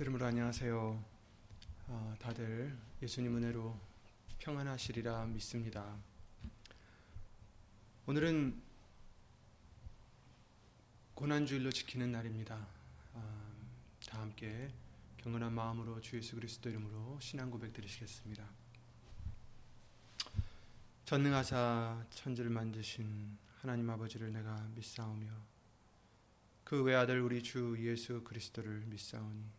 [0.00, 1.04] 이름으로 안녕하세요.
[1.88, 3.76] 어, 다들 예수님 은혜로
[4.38, 5.96] 평안하시리라 믿습니다.
[8.06, 8.62] 오늘은
[11.14, 12.64] 고난주일로 지키는 날입니다.
[13.14, 13.56] 어,
[14.08, 14.70] 다 함께
[15.16, 18.44] 경건한 마음으로 주 예수 그리스도 이름으로 신앙 고백 드리시겠습니다.
[21.06, 25.28] 전능하사 천지를 만드신 하나님 아버지를 내가 믿사오며
[26.62, 29.58] 그 외아들 우리 주 예수 그리스도를 믿사오니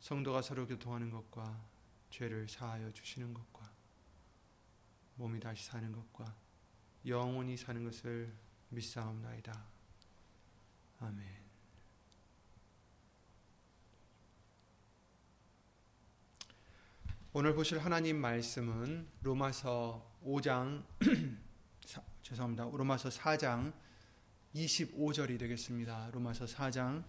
[0.00, 1.64] 성도가 서로 교통하는 것과
[2.10, 3.70] 죄를 사하여 주시는 것과
[5.16, 6.34] 몸이 다시 사는 것과
[7.06, 8.32] 영원히 사는 것을
[8.70, 9.64] 믿사옵나이다.
[11.00, 11.46] 아멘.
[17.32, 20.84] 오늘 보실 하나님 말씀은 로마서 5장
[21.84, 22.64] 사, 죄송합니다.
[22.72, 23.74] 로마서 4장
[24.54, 26.10] 25절이 되겠습니다.
[26.12, 27.04] 로마서 4장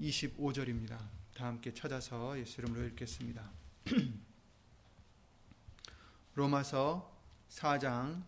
[0.00, 1.25] 25절입니다.
[1.36, 3.52] 다 함께 찾아서 예수 이름으로 읽겠습니다.
[6.34, 7.14] 로마서
[7.50, 8.22] 4장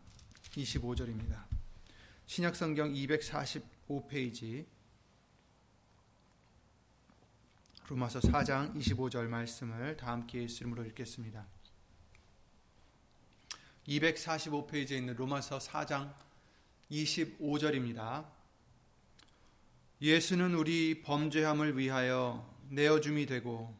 [0.50, 1.42] 25절입니다.
[2.26, 4.66] 신약성경 245페이지
[7.86, 11.46] 로마서 4장 25절 말씀을 다 함께 예수 이름으로 읽겠습니다.
[13.86, 16.14] 245페이지에 있는 로마서 4장
[16.90, 18.30] 25절입니다.
[20.02, 23.74] 예수는 우리 범죄함을 위하여 내어줌이 되고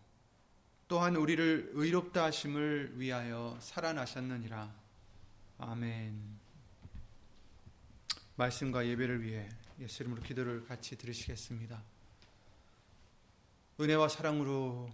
[0.89, 4.75] 또한 우리를 의롭다 하심을 위하여 살아나셨느니라.
[5.59, 6.39] 아멘.
[8.37, 9.49] 말씀과 예배를 위해
[9.81, 11.83] 예수 이름으로 기도를 같이 드리시겠습니다.
[13.81, 14.91] 은혜와 사랑으로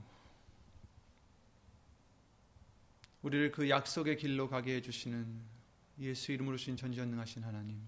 [3.22, 5.54] 우리를 그 약속의 길로 가게 해주시는
[6.00, 7.80] 예수 이름으로 신 전지전능하신 하나님.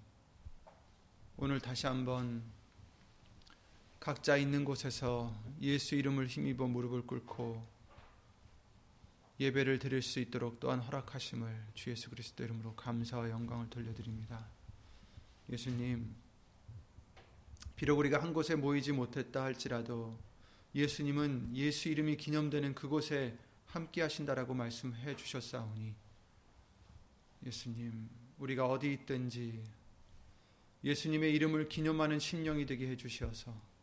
[1.36, 2.42] 오늘 다시 한번
[4.06, 7.67] 각자 있는 곳에서 예수 이름을 힘입어 무릎을 꿇고
[9.41, 14.47] 예배를 드릴 수 있도록 또한 허락하심을 주 예수 그리스도 이름으로 감사와 영광을 돌려드립니다.
[15.50, 16.15] 예수님,
[17.75, 20.17] 비록 우리가 한 곳에 모이지 못했다 할지라도
[20.77, 25.97] 예수님은 예수 이름이 기념되는 그곳에 함께 하신다라고 말씀해 주셨사오니
[27.44, 29.65] 예수님, 우리가 어디 있든지
[30.84, 33.75] 예수님의 이름을 기념하는 심령이 되게 해 주시어서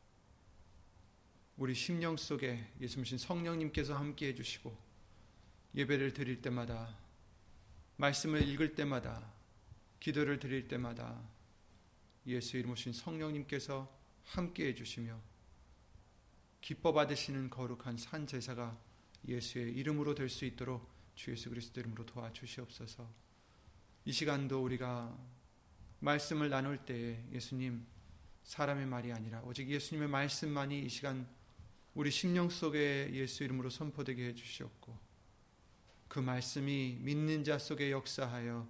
[1.58, 4.76] 우리 심령 속에 예수님 성령님께서 함께 해 주시고
[5.76, 6.98] 예배를 드릴 때마다
[7.98, 9.32] 말씀을 읽을 때마다
[10.00, 11.22] 기도를 드릴 때마다
[12.26, 13.90] 예수 이름 오신 성령님께서
[14.24, 15.20] 함께 해 주시며
[16.62, 18.80] 기뻐 받으시는 거룩한 산 제사가
[19.28, 23.08] 예수의 이름으로 될 수 있도록 주 예수 그리스도 이름으로 도와주시옵소서.
[24.06, 25.16] 이 시간도 우리가
[26.00, 27.86] 말씀을 나눌 때에 예수님
[28.44, 31.28] 사람의 말이 아니라 오직 예수님의 말씀만이 이 시간
[31.96, 34.98] 우리 심령 속에 예수 이름으로 선포되게 해 주시옵고
[36.08, 38.68] 그 말씀이 믿는 자 속에 역사하여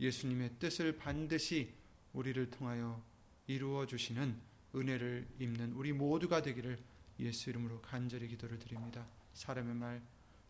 [0.00, 1.74] 예수님의 뜻을 반드시
[2.12, 3.02] 우리를 통하여
[3.46, 4.36] 이루어 주시는
[4.74, 6.78] 은혜를 입는 우리 모두가 되기를
[7.20, 9.06] 예수 이름으로 간절히 기도를 드립니다.
[9.34, 10.02] 사람의 말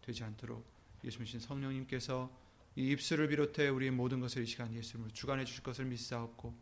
[0.02, 0.64] 되지 않도록
[1.04, 2.30] 예수님 성령님께서
[2.76, 6.54] 이 입술을 비롯해 우리의 모든 것을 이 시간 예수 이름으로 주관해 주실 것을 믿사옵고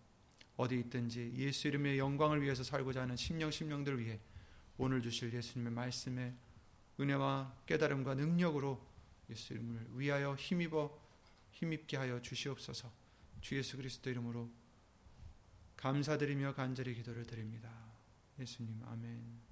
[0.57, 4.19] 어디 있든지 예수 이름의 영광을 위해서 살고자 하는 심령 심령들 위해
[4.81, 6.35] 오늘 주실 예수님의 말씀에
[7.01, 8.81] 은혜와 깨달음과 능력으로
[9.29, 10.97] 예수 이름을 위하여 힘입어
[11.51, 12.91] 힘입게 하여 주시옵소서.
[13.41, 14.49] 주 예수 그리스도 이름으로
[15.77, 17.71] 감사드리며 간절히 기도를 드립니다.
[18.39, 19.49] 예수님 아멘.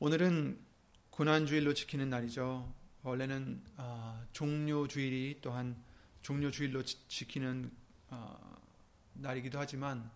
[0.00, 0.58] 오늘은
[1.10, 2.74] 고난주일로 지키는 날이죠.
[3.04, 5.80] 원래는 어, 종료주일이 또한
[6.22, 8.56] 종료주일로 지키는 어,
[9.14, 10.10] 날이기도 하지만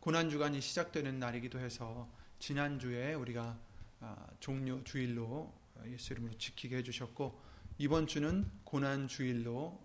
[0.00, 2.08] 고난 주간이 시작되는 날이기도 해서
[2.38, 3.58] 지난 주에 우리가
[4.00, 5.52] 어, 종료 주일로
[5.86, 7.40] 예수 이름으로 지키게 해주셨고
[7.78, 9.80] 이번 주는 고난 주일로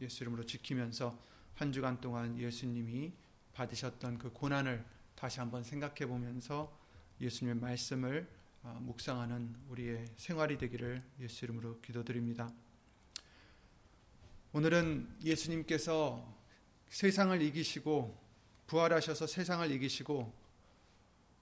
[0.00, 1.18] 예수 이름으로 지키면서
[1.54, 3.12] 한 주간 동안 예수님이
[3.54, 4.84] 받으셨던 그 고난을
[5.14, 6.76] 다시 한번 생각해 보면서
[7.20, 8.28] 예수님의 말씀을
[8.62, 12.50] 어, 묵상하는 우리의 생활이 되기를 예수 이름으로 기도드립니다.
[14.52, 16.33] 오늘은 예수님께서
[16.94, 18.16] 세상을 이기시고
[18.68, 20.32] 부활하셔서 세상을 이기시고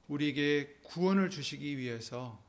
[0.08, 2.43] 우리에게 구원을 주시기 위해서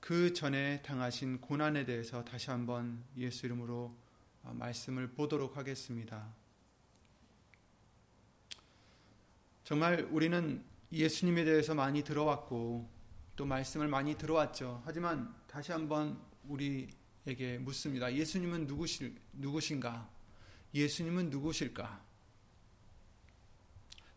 [0.00, 3.94] 그 전에 당하신 고난에 대해서 다시 한번 예수 이름으로
[4.42, 6.34] 말씀을 보도록 하겠습니다.
[9.62, 12.90] 정말 우리는 예수님에 대해서 많이 들어왔고
[13.36, 14.82] 또 말씀을 많이 들어왔죠.
[14.84, 18.12] 하지만 다시 한번 우리에게 묻습니다.
[18.12, 20.13] 예수님은 누구실, 누구신가?
[20.74, 22.04] 예수님은 누구실까?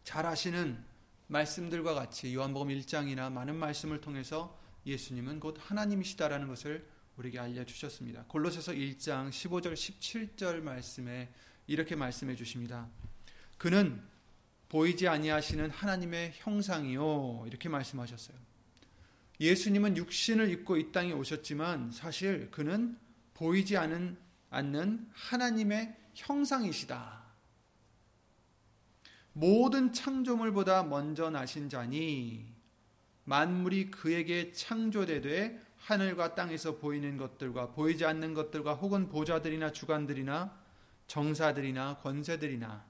[0.04, 0.83] 잘 아시는
[1.27, 6.88] 말씀들과 같이 요한복음 1장이나 많은 말씀을 통해서 예수님은 곧 하나님이시다라는 것을
[7.18, 8.25] 우리에게 알려주셨습니다.
[8.27, 11.30] 골로새서 1장 15절 17절 말씀에
[11.68, 12.89] 이렇게 말씀해 주십니다.
[13.57, 14.01] 그는
[14.69, 18.38] 보이지 아니하시는 하나님의 형상이요 이렇게 말씀하셨어요.
[19.39, 22.98] 예수님은 육신을 입고 이 땅에 오셨지만 사실 그는
[23.33, 24.18] 보이지 않은
[24.50, 27.25] 않는 하나님의 형상이시다.
[29.34, 32.46] 모든 창조물보다 먼저 나신 자니
[33.25, 40.58] 만물이 그에게 창조되되 하늘과 땅에서 보이는 것들과 보이지 않는 것들과 혹은 보좌들이나 주관들이나
[41.06, 42.84] 정사들이나 권세들이나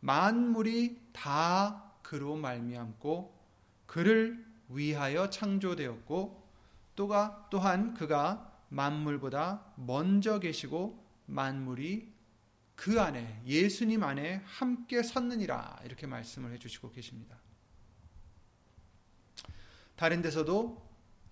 [0.00, 3.40] 만물이 다 그로 말미암고
[3.86, 6.46] 그를 위하여 창조되었고
[6.94, 12.09] 또가 또한 그가 만물보다 먼저 계시고 만물이
[12.80, 17.36] 그 안에 예수님 안에 함께 섰느니라 이렇게 말씀을 해 주시고 계십니다.
[19.96, 20.82] 다른 데서도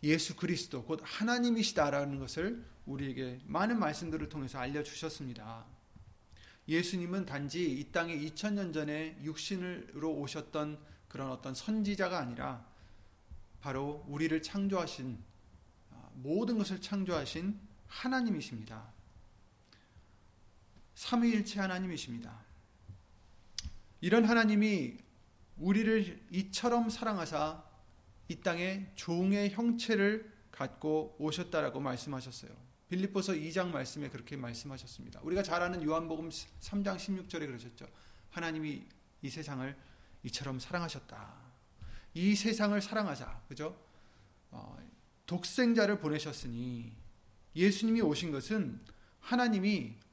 [0.02, 5.64] 예수 그리스도 곧 하나님이시다라는 것을 우리에게 많은 말씀들을 통해서 알려 주셨습니다.
[6.68, 10.78] 예수님은 단지 이 땅에 2000년 전에 육신으로 오셨던
[11.08, 12.66] 그런 어떤 선지자가 아니라
[13.62, 15.18] 바로 우리를 창조하신
[15.92, 18.97] 아, 모든 것을 창조하신 하나님이십니다.
[20.98, 22.44] 삼위일체 하나님이십니다.
[24.00, 24.98] 이런 하나님이
[25.56, 27.62] 우리를 이처럼 사랑하사
[28.26, 32.50] 이 땅에 종의 형체를 갖고 오셨다라고 말씀하셨어요.
[32.88, 35.20] 빌립보서 2장 말씀에 그렇게 말씀하셨습니다.
[35.22, 37.86] 우리가 잘 아는 요한복음 3장 16절에 그러셨죠.
[38.30, 38.84] 하나님이
[39.22, 39.76] 이 세상을
[40.24, 41.32] 이처럼 사랑하셨다.
[42.14, 43.44] 이 세상을 사랑하자.
[43.46, 43.80] 그죠?
[44.50, 44.76] 어,
[45.26, 46.92] 독생자를 보내셨으니
[47.54, 48.80] 예수님이 오신 것은
[49.20, 50.07] 하나님이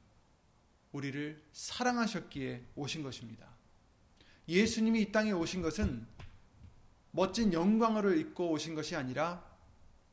[0.95, 3.47] 우리를 사랑하셨기에 오신 것입니다.
[4.47, 6.07] 예수님이 이 땅에 오신 것은
[7.11, 9.43] 멋진 영광을 입고 오신 것이 아니라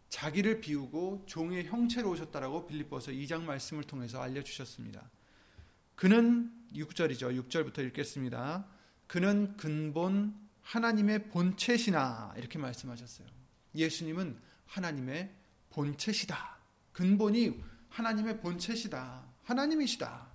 [0.08, 5.11] 자기를 비우고 종의 형체로 오셨다라고 빌립보서 2장 말씀을 통해서 알려 주셨습니다.
[5.94, 7.49] 그는 6절이죠.
[7.49, 8.67] 6절부터 읽겠습니다.
[9.06, 13.29] 그는 근본 하나님의 본체시나 이렇게 말씀하셨어요.
[13.75, 15.32] 예수님은 하나님의
[15.70, 16.58] 본체시다.
[16.93, 19.25] 근본이 하나님의 본체시다.
[19.44, 20.31] 하나님이시다.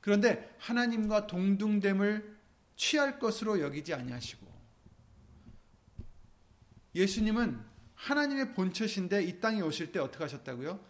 [0.00, 2.38] 그런데 하나님과 동등됨을
[2.76, 4.50] 취할 것으로 여기지 아니하시고
[6.94, 7.60] 예수님은
[7.94, 10.80] 하나님의 본체신데 이 땅에 오실 때 어떻게 하셨다고요?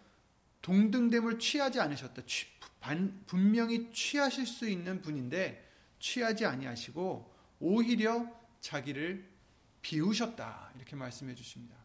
[0.61, 2.23] 동등됨을 취하지 않으셨다.
[2.25, 2.47] 취,
[3.27, 5.69] 분명히 취하실 수 있는 분인데
[5.99, 8.27] 취하지 아니하시고 오히려
[8.61, 9.29] 자기를
[9.81, 10.71] 비우셨다.
[10.75, 11.75] 이렇게 말씀해 주십니다.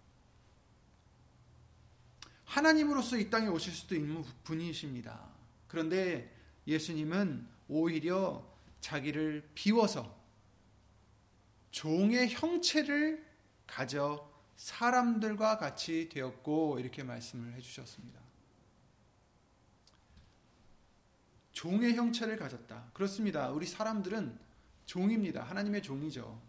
[2.44, 5.28] 하나님으로서 이 땅에 오실 수도 있는 분이십니다.
[5.66, 6.35] 그런데
[6.66, 8.44] 예수님은 오히려
[8.80, 10.16] 자기를 비워서
[11.70, 13.24] 종의 형체를
[13.66, 18.20] 가져 사람들과 같이 되었고 이렇게 말씀을 해주셨습니다.
[21.52, 22.90] 종의 형체를 가졌다.
[22.92, 23.50] 그렇습니다.
[23.50, 24.38] 우리 사람들은
[24.84, 25.42] 종입니다.
[25.42, 26.40] 하나님의 종이죠.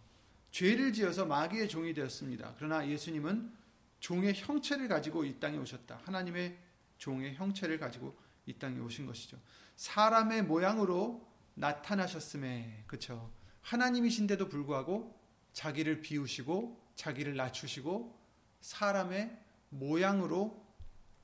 [0.51, 2.55] 죄를 지어서 마귀의 종이 되었습니다.
[2.57, 3.51] 그러나 예수님은
[3.99, 6.01] 종의 형체를 가지고 이 땅에 오셨다.
[6.03, 6.57] 하나님의
[6.97, 9.39] 종의 형체를 가지고 이 땅에 오신 것이죠.
[9.75, 13.31] 사람의 모양으로 나타나셨음에, 그쵸.
[13.61, 15.19] 하나님이신데도 불구하고
[15.53, 18.17] 자기를 비우시고 자기를 낮추시고
[18.61, 19.37] 사람의
[19.69, 20.65] 모양으로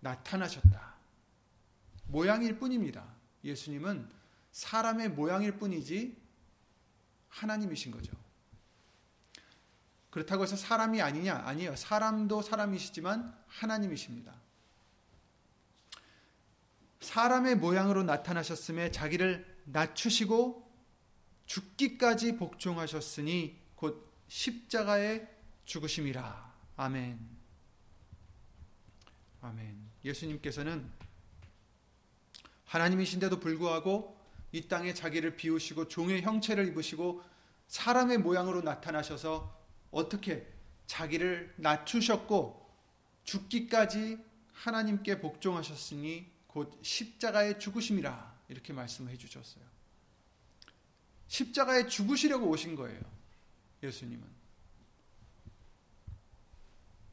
[0.01, 0.95] 나타나셨다.
[2.05, 3.15] 모양일 뿐입니다.
[3.43, 4.09] 예수님은
[4.51, 6.21] 사람의 모양일 뿐이지
[7.29, 8.11] 하나님이신 거죠.
[10.09, 11.35] 그렇다고 해서 사람이 아니냐?
[11.45, 11.75] 아니에요.
[11.75, 14.42] 사람도 사람이시지만 하나님이십니다.
[17.03, 20.63] 사람의 모양으로 나타나셨음에 자기를 낮추시고
[21.45, 25.27] 죽기까지 복종하셨으니 곧 십자가에
[25.65, 26.53] 죽으심이라.
[26.77, 27.19] 아멘.
[29.41, 29.91] 아멘.
[30.05, 30.89] 예수님께서는
[32.65, 34.17] 하나님이신데도 불구하고
[34.51, 37.21] 이 땅에 자기를 비우시고 종의 형체를 입으시고
[37.67, 40.47] 사람의 모양으로 나타나셔서 어떻게
[40.85, 42.63] 자기를 낮추셨고
[43.23, 44.17] 죽기까지
[44.53, 49.63] 하나님께 복종하셨으니 곧 십자가의 죽으심이라 이렇게 말씀해 주셨어요.
[51.27, 53.01] 십자가에 죽으시려고 오신 거예요.
[53.81, 54.23] 예수님은.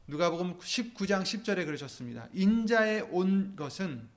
[0.05, 2.27] 누가복음 19장 10절에 그러셨습니다.
[2.33, 4.07] 인자에 온 것은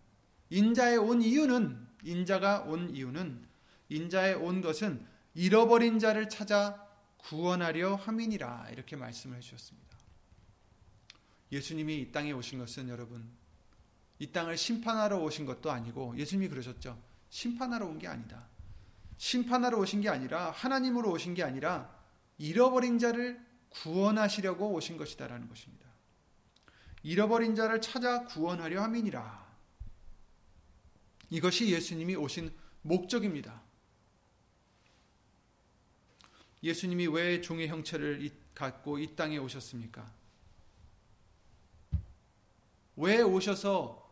[0.51, 3.47] 인자에 온 이유는 인자가 온 이유는
[3.89, 9.97] 인자에 온 것은 잃어버린 자를 찾아 구원하려 함이니라 이렇게 말씀을 해 주셨습니다.
[11.51, 13.27] 예수님이 이 땅에 오신 것은 여러분
[14.19, 16.99] 이 땅을 심판하러 오신 것도 아니고 예수님이 그러셨죠.
[17.31, 18.47] 심판하러 온 게 아니다.
[19.17, 21.95] 심판하러 오신 게 아니라 하나님으로 오신 게 아니라
[22.39, 25.85] 잃어버린 자를 구원하시려고 오신 것이다라는 것입니다.
[27.03, 29.45] 잃어버린 자를 찾아 구원하려 함이니라.
[31.31, 32.53] 이것이 예수님이 오신
[32.83, 33.63] 목적입니다.
[36.63, 40.11] 예수님이 왜 종의 형체를 갖고 이 땅에 오셨습니까?
[42.97, 44.04] 왜 오셔서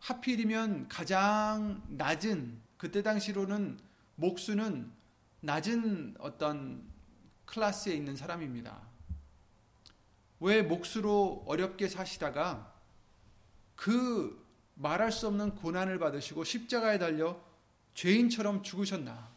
[0.00, 3.78] 하필이면 가장 낮은 그때 당시로는
[4.16, 4.90] 목수는
[5.40, 6.82] 낮은 어떤
[7.46, 8.80] 클래스에 있는 사람입니다.
[10.40, 12.74] 왜 목수로 어렵게 사시다가
[13.76, 17.40] 그 말할 수 없는 고난을 받으시고 십자가에 달려
[17.94, 19.30] 죄인처럼 죽으셨나?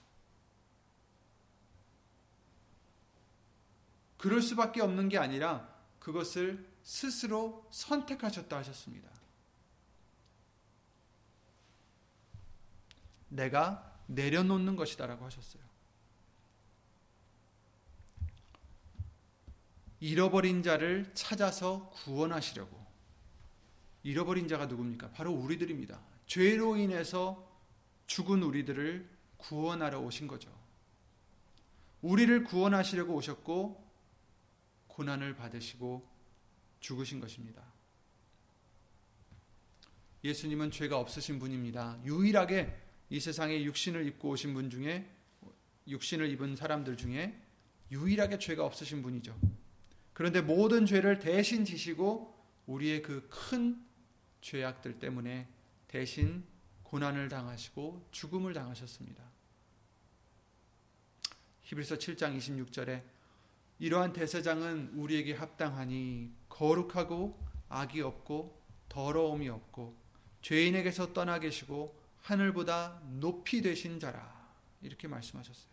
[4.17, 5.67] 그럴 수밖에 없는 게 아니라
[5.99, 9.12] 그것을 스스로 선택하셨다 하셨습니다.
[13.33, 15.63] 내가 내려놓는 것이다라고 하셨어요.
[19.99, 22.83] 잃어버린 자를 찾아서 구원하시려고.
[24.03, 25.11] 잃어버린 자가 누굽니까?
[25.11, 25.99] 바로 우리들입니다.
[26.27, 27.49] 죄로 인해서
[28.07, 30.51] 죽은 우리들을 구원하러 오신 거죠.
[32.01, 33.81] 우리를 구원하시려고 오셨고,
[34.87, 36.05] 고난을 받으시고
[36.81, 37.63] 죽으신 것입니다.
[40.23, 41.99] 예수님은 죄가 없으신 분입니다.
[42.03, 42.77] 유일하게
[43.13, 45.07] 이 세상에 육신을 입고 오신 분 중에,
[45.87, 47.39] 육신을 입은 사람들 중에
[47.91, 49.39] 유일하게 죄가 없으신 분이죠.
[50.13, 53.85] 그런데 모든 죄를 대신 지시고 우리의 그 큰
[54.41, 55.47] 죄악들 때문에
[55.87, 56.43] 대신
[56.81, 59.23] 고난을 당하시고 죽음을 당하셨습니다.
[61.65, 63.03] 히브리서 7장 26절에
[63.77, 67.39] 이러한 대세장은 우리에게 합당하니 거룩하고
[67.69, 69.95] 악이 없고 더러움이 없고
[70.41, 74.33] 죄인에게서 떠나 계시고 하늘보다 높이 되신 자라
[74.81, 75.71] 이렇게 말씀하셨어요.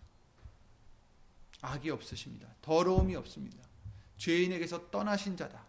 [1.62, 2.48] 악이 없으십니다.
[2.62, 3.58] 더러움이 없습니다.
[4.18, 5.64] 죄인에게서 떠나신 자다.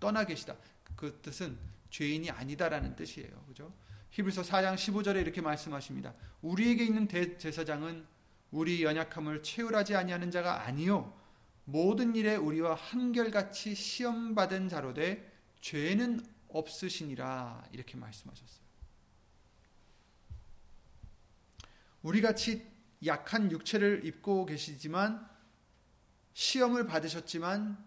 [0.00, 0.56] 떠나 계시다.
[0.96, 1.58] 그 뜻은
[1.90, 3.44] 죄인이 아니다라는 뜻이에요.
[3.46, 3.72] 그죠?
[4.10, 6.14] 히브리서 4장 15절에 이렇게 말씀하십니다.
[6.42, 8.06] 우리에게 있는 대제사장은
[8.50, 11.18] 우리 연약함을 채울하지 아니하는 자가 아니요
[11.64, 18.61] 모든 일에 우리와 한결같이 시험 받은 자로 돼 죄는 없으시니라 이렇게 말씀하셨어요.
[22.02, 22.66] 우리 같이
[23.06, 25.28] 약한 육체를 입고 계시지만
[26.34, 27.78] 시험을 받으셨지만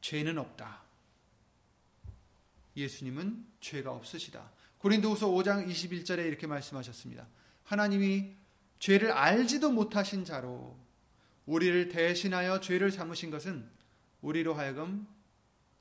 [0.00, 0.82] 죄는 없다.
[2.76, 4.50] 예수님은 죄가 없으시다.
[4.78, 7.26] 고린도후서 5장 21절에 이렇게 말씀하셨습니다.
[7.64, 8.34] 하나님이
[8.78, 10.78] 죄를 알지도 못하신 자로
[11.46, 13.68] 우리를 대신하여 죄를 삼으신 것은
[14.20, 15.06] 우리로 하여금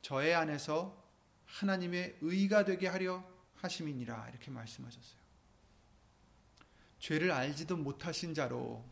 [0.02, 1.04] 저의 안에서
[1.46, 3.24] 하나님의 의가 되게 하려
[3.56, 5.25] 하심이니라 이렇게 말씀하셨어요.
[7.00, 8.84] 죄를 알지도 못하신 자로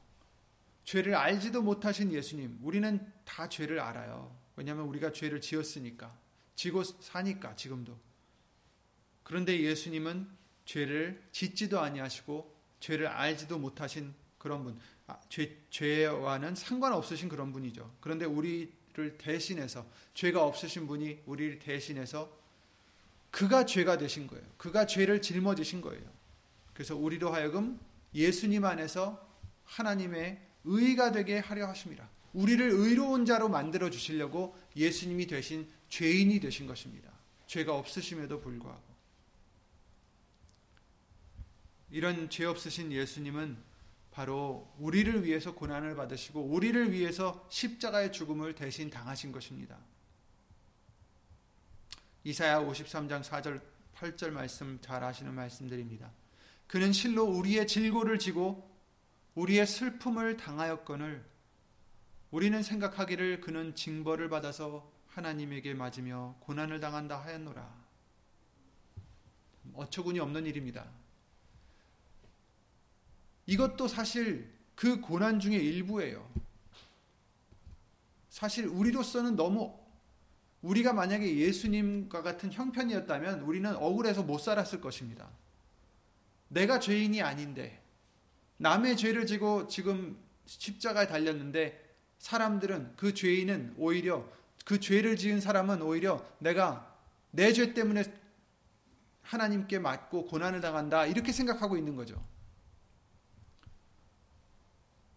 [0.83, 4.35] 죄를 알지도 못하신 예수님 우리는 다 죄를 알아요.
[4.55, 6.15] 왜냐하면 우리가 죄를 지었으니까
[6.55, 7.97] 지고 사니까 지금도.
[9.23, 10.27] 그런데 예수님은
[10.65, 17.95] 죄를 짓지도 아니하시고 죄를 알지도 못하신 그런 분 아, 죄, 죄와는 상관없으신 그런 분이죠.
[17.99, 22.31] 그런데 우리를 대신해서 죄가 없으신 분이 우리를 대신해서
[23.31, 24.45] 그가 죄가 되신 거예요.
[24.57, 26.03] 그가 죄를 짊어지신 거예요.
[26.73, 27.79] 그래서 우리로 하여금
[28.13, 29.27] 예수님 안에서
[29.65, 37.11] 하나님의 의가 되게 하려 하십니다 우리를 의로운 자로 만들어 주시려고 예수님이 되신 죄인이 되신 것입니다.
[37.45, 38.81] 죄가 없으심에도 불구하고.
[41.91, 43.55] 이런 죄 없으신 예수님은
[44.09, 49.77] 바로 우리를 위해서 고난을 받으시고 우리를 위해서 십자가의 죽음을 대신 당하신 것입니다.
[52.23, 53.61] 이사야 53장 4절
[53.95, 56.11] 8절 말씀 잘 아시는 말씀들입니다.
[56.67, 58.69] 그는 실로 우리의 질고를 지고
[59.35, 61.23] 우리의 슬픔을 당하였거늘
[62.31, 67.83] 우리는 생각하기를 그는 징벌을 받아서 하나님에게 맞으며 고난을 당한다 하였노라.
[69.75, 70.89] 어처구니 없는 일입니다.
[73.45, 76.27] 이것도 사실 그 고난 중의 일부예요.
[78.29, 79.79] 사실 우리로서는 너무
[80.63, 85.29] 우리가 만약에 예수님과 같은 형편이었다면 우리는 억울해서 못 살았을 것입니다.
[86.53, 87.81] 내가 죄인이 아닌데
[88.57, 91.81] 남의 죄를 지고 지금 십자가에 달렸는데
[92.19, 94.29] 사람들은 그 죄인은 오히려
[94.65, 96.95] 그 죄를 지은 사람은 오히려 내가
[97.31, 98.03] 내 죄 때문에
[99.23, 102.23] 하나님께 맞고 고난을 당한다 이렇게 생각하고 있는 거죠.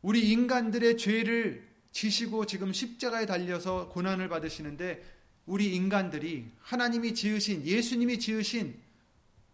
[0.01, 5.05] 우리 인간들의 죄를 지시고 지금 십자가에 달려서 고난을 받으시는데
[5.45, 8.81] 우리 인간들이 하나님이 지으신 예수님이 지으신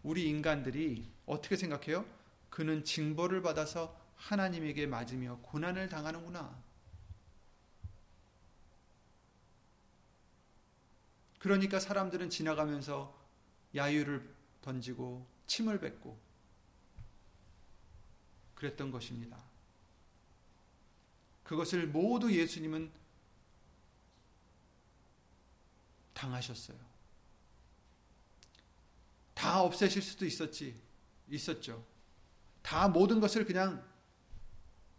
[0.03, 2.05] 우리 인간들이 어떻게 생각해요?
[2.49, 6.61] 그는 징벌을 받아서 하나님에게 맞으며 고난을 당하는구나.
[11.39, 13.13] 그러니까 사람들은 지나가면서
[13.75, 16.17] 야유를 던지고 침을 뱉고
[18.55, 19.43] 그랬던 것입니다.
[21.43, 22.89] 그것을 모두 예수님은
[26.13, 26.77] 당하셨어요.
[29.33, 30.79] 다 없애실 수도 있었지,
[31.33, 31.85] 있었죠.
[32.61, 33.83] 다 모든 것을 그냥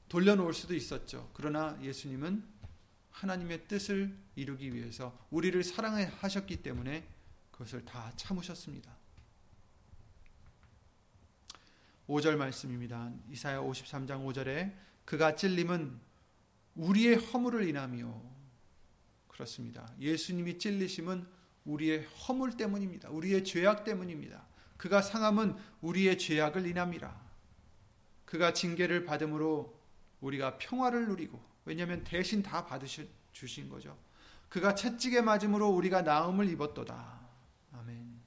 [0.09, 1.31] 돌려놓을 수도 있었죠.
[1.35, 2.45] 그러나 예수님은
[3.11, 7.07] 하나님의 뜻을 이루기 위해서 우리를 사랑하셨기 때문에
[7.51, 8.95] 그것을 다 참으셨습니다.
[12.09, 13.11] 5절 말씀입니다.
[13.31, 14.75] 이사야 53장 5절에
[15.05, 15.99] 그가 찔림은
[16.75, 18.21] 우리의 허물을 인하며
[19.29, 19.91] 그렇습니다.
[19.99, 21.27] 예수님이 찔리심은
[21.65, 23.09] 우리의 허물 때문입니다.
[23.11, 24.45] 우리의 죄악 때문입니다.
[24.77, 27.25] 그가 상함은 우리의 죄악을 인함이라.
[28.25, 29.79] 그가 징계를 받음으로
[30.21, 33.97] 우리가 평화를 누리고 왜냐하면 대신 다 받으신 주신 거죠.
[34.49, 37.21] 그가 채찍에 맞음으로 우리가 나음을 입었도다.
[37.73, 38.21] 아멘.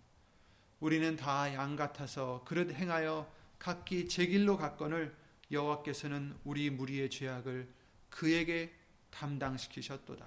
[0.80, 5.16] 우리는 다 양 같아서 그릇 행하여 각기 제 길로 갔거늘
[5.52, 7.68] 여호와께서는 우리 무리의 죄악을
[8.10, 8.74] 그에게
[9.10, 10.26] 담당시키셨도다.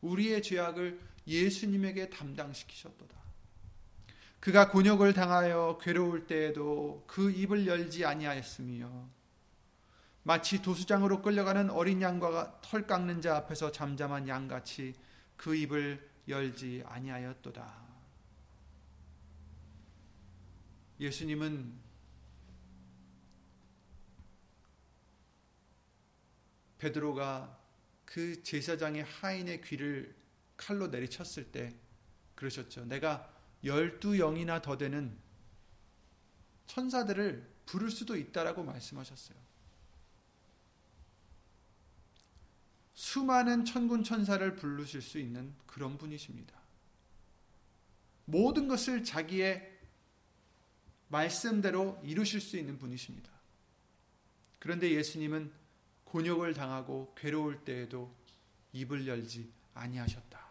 [0.00, 3.23] 우리의 죄악을 예수님에게 담당시키셨도다.
[4.44, 9.08] 그가 곤욕을 당하여 괴로울 때에도 그 입을 열지 아니하였으며
[10.22, 14.92] 마치 도수장으로 끌려가는 어린 양과 털 깎는 자 앞에서 잠잠한 양같이
[15.38, 17.74] 그 입을 열지 아니하였도다.
[21.00, 21.80] 예수님은
[26.76, 27.58] 베드로가
[28.04, 30.14] 그 제사장의 하인의 귀를
[30.58, 31.74] 칼로 내리쳤을 때
[32.34, 32.84] 그러셨죠.
[32.84, 33.33] 내가
[33.64, 35.16] 열두 영이나 더 되는
[36.66, 39.36] 천사들을 부를 수도 있다라고 말씀하셨어요.
[42.94, 46.54] 수많은 천군 천사를 부르실 수 있는 그런 분이십니다.
[48.26, 49.72] 모든 것을 자기의
[51.08, 53.30] 말씀대로 이루실 수 있는 분이십니다.
[54.58, 55.52] 그런데 예수님은
[56.04, 58.14] 곤욕을 당하고 괴로울 때에도
[58.72, 60.43] 입을 열지 아니하셨다.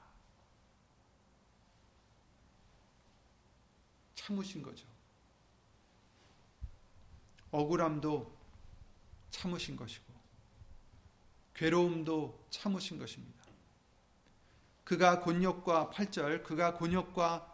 [4.23, 4.87] 참으신 거죠.
[7.51, 8.33] 억울함도
[9.29, 10.05] 참으신 것이고
[11.53, 13.43] 괴로움도 참으신 것입니다.
[14.85, 17.51] 그가 곤욕과 8절 그가 곤욕과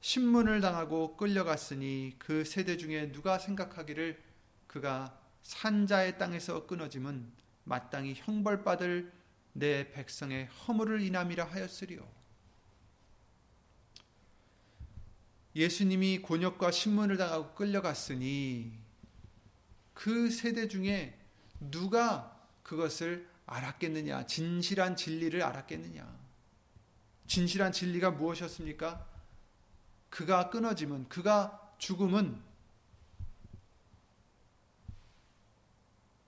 [0.00, 4.20] 신문을 당하고 끌려갔으니 그 세대 중에 누가 생각하기를
[4.66, 7.32] 그가 산자의 땅에서 끊어짐은
[7.64, 9.12] 마땅히 형벌받을
[9.52, 12.19] 내 백성의 허물을 인함이라 하였으리요.
[15.54, 18.72] 예수님이 곤욕과 신문을 당하고 끌려갔으니
[19.94, 21.18] 그 세대 중에
[21.58, 24.26] 누가 그것을 알았겠느냐?
[24.26, 26.20] 진실한 진리를 알았겠느냐?
[27.26, 29.06] 진실한 진리가 무엇이었습니까?
[30.08, 32.40] 그가 끊어짐은, 그가 죽음은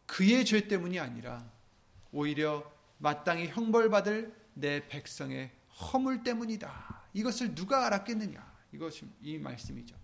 [0.07, 1.51] 그의 죄 때문이 아니라
[2.11, 7.03] 오히려 마땅히 형벌받을 내 백성의 허물 때문이다.
[7.15, 8.52] 이것을 누가 알았겠느냐?
[8.73, 9.95] 이것이 이 말씀이죠.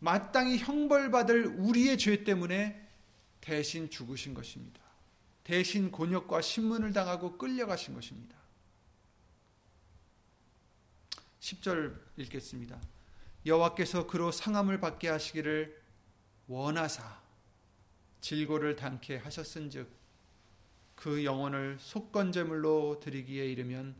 [0.00, 2.88] 마땅히 형벌받을 우리의 죄 때문에
[3.40, 4.80] 대신 죽으신 것입니다.
[5.44, 8.36] 대신 곤욕과 신문을 당하고 끌려가신 것입니다.
[11.40, 12.78] 10절 읽겠습니다.
[13.46, 15.80] 여호와께서 그로 상함을 받게 하시기를
[16.48, 17.20] 원하사
[18.20, 19.88] 질고를 당케 하셨은즉
[20.94, 23.94] 그 영혼을 속건제물로 드리기에 이르면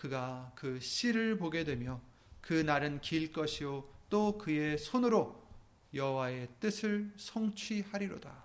[0.00, 2.00] 그가 그 씨를 보게 되며
[2.40, 5.46] 그 날은 길 것이요 또 그의 손으로
[5.92, 8.44] 여호와의 뜻을 성취하리로다.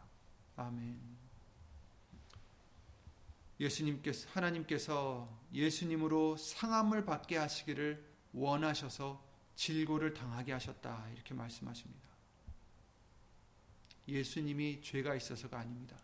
[0.58, 1.00] 아멘.
[3.58, 9.24] 예수님께서 하나님께서 예수님으로 상함을 받게 하시기를 원하셔서
[9.56, 11.08] 질고를 당하게 하셨다.
[11.14, 12.10] 이렇게 말씀하십니다.
[14.10, 15.96] 예수님이 죄가 있어서가 아닙니다.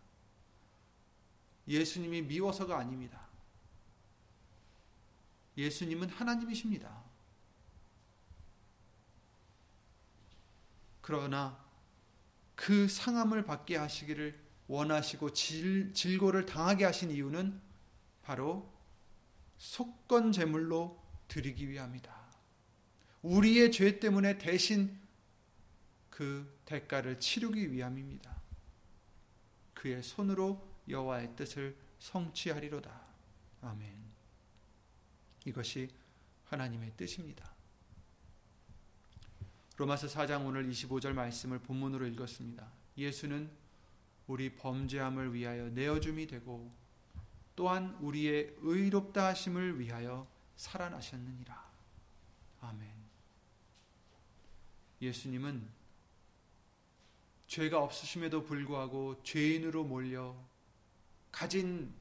[1.68, 3.31] 예수님이 미워서가 아닙니다.
[5.62, 7.04] 예수님은 하나님이십니다.
[11.02, 11.64] 그러나
[12.56, 17.60] 그 상함을 받게 하시기를 원하시고 질, 질고를 당하게 하신 이유는
[18.22, 18.72] 바로
[19.58, 22.22] 속건 제물로 드리기 위함이다.
[23.24, 24.98] 우리의 죄 때문에 대신
[26.10, 28.42] 그 대가를 치르기 위함입니다.
[29.74, 32.92] 그의 손으로 여호와의 뜻을 성취하리로다.
[33.62, 34.11] 아멘.
[35.46, 35.90] 이것이
[36.46, 37.52] 하나님의 뜻입니다.
[39.78, 42.72] 로마서 4장 오늘 25절 말씀을 본문으로 읽었습니다.
[42.98, 43.50] 예수는
[44.28, 46.72] 우리 범죄함을 위하여 내어줌이 되고
[47.56, 51.72] 또한 우리의 의롭다 하심을 위하여 살아나셨느니라.
[52.62, 52.90] 아멘.
[55.02, 55.68] 예수님은
[57.48, 60.36] 죄가 없으심에도 불구하고 죄인으로 몰려
[61.32, 61.94] 가진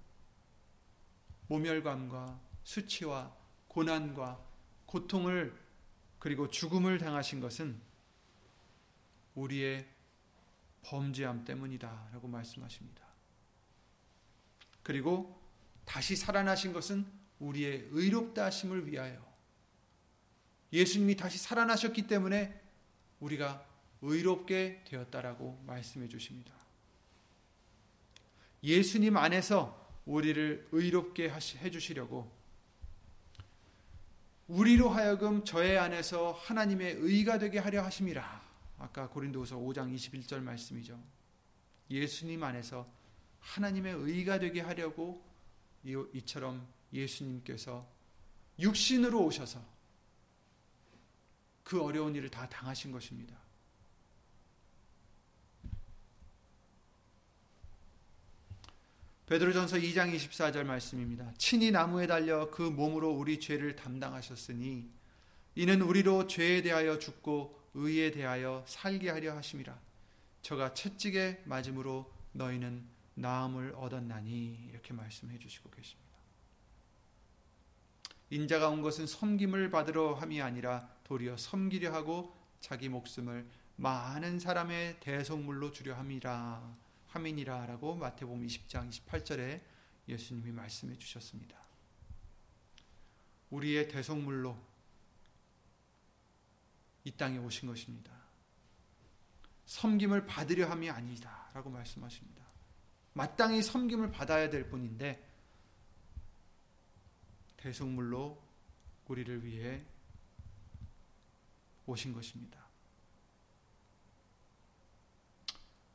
[1.48, 3.34] 모멸감과 수치와
[3.66, 4.40] 고난과
[4.86, 5.52] 고통을
[6.20, 7.80] 그리고 죽음을 당하신 것은
[9.34, 9.88] 우리의
[10.82, 13.04] 범죄함 때문이다 라고 말씀하십니다.
[14.84, 15.42] 그리고
[15.84, 17.06] 다시 살아나신 것은
[17.40, 19.20] 우리의 의롭다 하심을 위하여
[20.72, 22.60] 예수님이 다시 살아나셨기 때문에
[23.18, 23.66] 우리가
[24.00, 26.54] 의롭게 되었다라고 말씀해 주십니다.
[28.62, 32.39] 예수님 안에서 우리를 의롭게 해 주시려고
[34.50, 38.42] 우리로 하여금 저의 안에서 하나님의 의가 되게 하려 하심이라.
[38.80, 41.00] 아까 고린도후서 5장 21절 말씀이죠.
[41.88, 42.90] 예수님 안에서
[43.38, 45.24] 하나님의 의가 되게 하려고
[45.84, 47.88] 이처럼 예수님께서
[48.58, 49.64] 육신으로 오셔서
[51.62, 53.39] 그 어려운 일을 다 당하신 것입니다.
[59.30, 61.32] 베드로전서 2장 24절 말씀입니다.
[61.38, 64.90] 친히 나무에 달려 그 몸으로 우리 죄를 담당하셨으니
[65.54, 69.78] 이는 우리로 죄에 대하여 죽고 의에 대하여 살게 하려 하심이라.
[70.42, 76.10] 저가 채찍에 맞음으로 너희는 나음을 얻었나니 이렇게 말씀해 주시고 계십니다.
[78.30, 85.70] 인자가 온 것은 섬김을 받으러 함이 아니라 도리어 섬기려 하고 자기 목숨을 많은 사람의 대속물로
[85.70, 86.79] 주려 함이라
[87.10, 89.60] 함이니라 라고 마태복음 20장 28절에
[90.08, 91.58] 예수님이 말씀해 주셨습니다.
[93.50, 94.56] 우리의 대속물로
[97.04, 98.12] 이 땅에 오신 것입니다.
[99.66, 102.44] 섬김을 받으려 함이 아니다 라고 말씀하십니다.
[103.12, 105.28] 마땅히 섬김을 받아야 될 뿐인데
[107.56, 108.40] 대속물로
[109.08, 109.82] 우리를 위해
[111.86, 112.59] 오신 것입니다.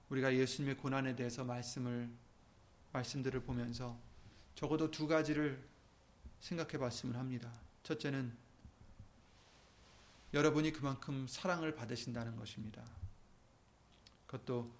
[0.10, 2.10] 우리가 예수님의 고난에 대해서 말씀을
[2.94, 4.00] 말씀들을 보면서
[4.54, 5.68] 적어도 두 가지를
[6.39, 7.52] 생각해 봤으면 합니다.
[7.84, 8.36] 첫째는
[10.34, 12.84] 여러분이 그만큼 사랑을 받으신다는 것입니다.
[14.28, 14.72] 그것도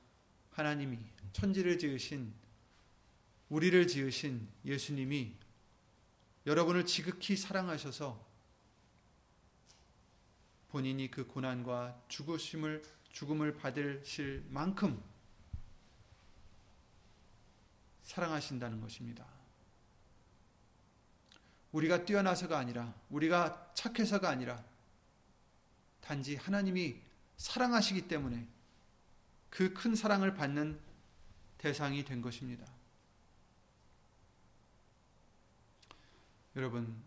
[0.51, 0.99] 하나님이
[1.33, 2.33] 천지를 지으신
[3.49, 5.35] 우리를 지으신 예수님이
[6.45, 8.25] 여러분을 지극히 사랑하셔서
[10.69, 15.01] 본인이 그 고난과 죽으심을 죽음을 받으실 만큼
[18.05, 19.25] 사랑하신다는 것입니다.
[21.71, 24.63] 우리가 뛰어나서가 아니라, 우리가 착해서가 아니라,
[25.99, 27.01] 단지 하나님이
[27.35, 28.47] 사랑하시기 때문에
[29.49, 30.79] 그 큰 사랑을 받는
[31.57, 32.65] 대상이 된 것입니다.
[36.55, 37.01] 여러분,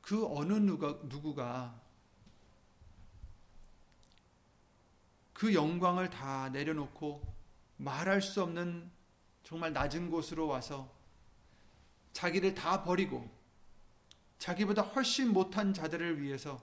[0.00, 1.80] 그 어느 누가, 누구가
[5.32, 7.34] 그 영광을 다 내려놓고
[7.76, 8.90] 말할 수 없는
[9.50, 10.88] 정말 낮은 곳으로 와서
[12.12, 13.28] 자기를 다 버리고
[14.38, 16.62] 자기보다 훨씬 못한 자들을 위해서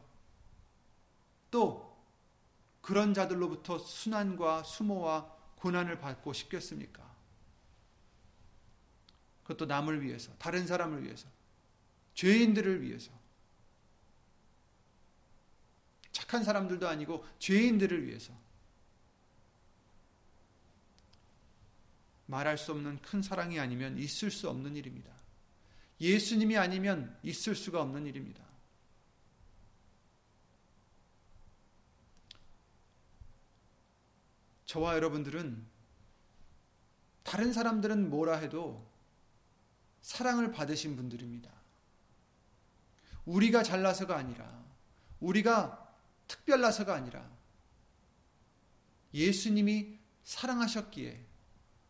[1.52, 1.98] 또
[2.80, 7.14] 그런 자들로부터 순환과 수모와 고난을 받고 싶겠습니까?
[9.44, 11.28] 그것도 남을 위해서, 다른 사람을 위해서,
[12.14, 13.12] 죄인들을 위해서.
[16.14, 18.34] 착한 사람들도 아니고 죄인들을 위해서.
[22.28, 25.12] 말할 수 없는 큰 사랑이 아니면 있을 수 없는 일입니다.
[26.00, 28.46] 예수님이 아니면 있을 수가 없는 일입니다.
[34.66, 35.66] 저와 여러분들은
[37.24, 38.86] 다른 사람들은 뭐라 해도
[40.02, 41.50] 사랑을 받으신 분들입니다.
[43.26, 44.64] 우리가 잘나서가 아니라,
[45.20, 45.94] 우리가
[46.28, 47.30] 특별나서가 아니라,
[49.14, 51.27] 예수님이 사랑하셨기에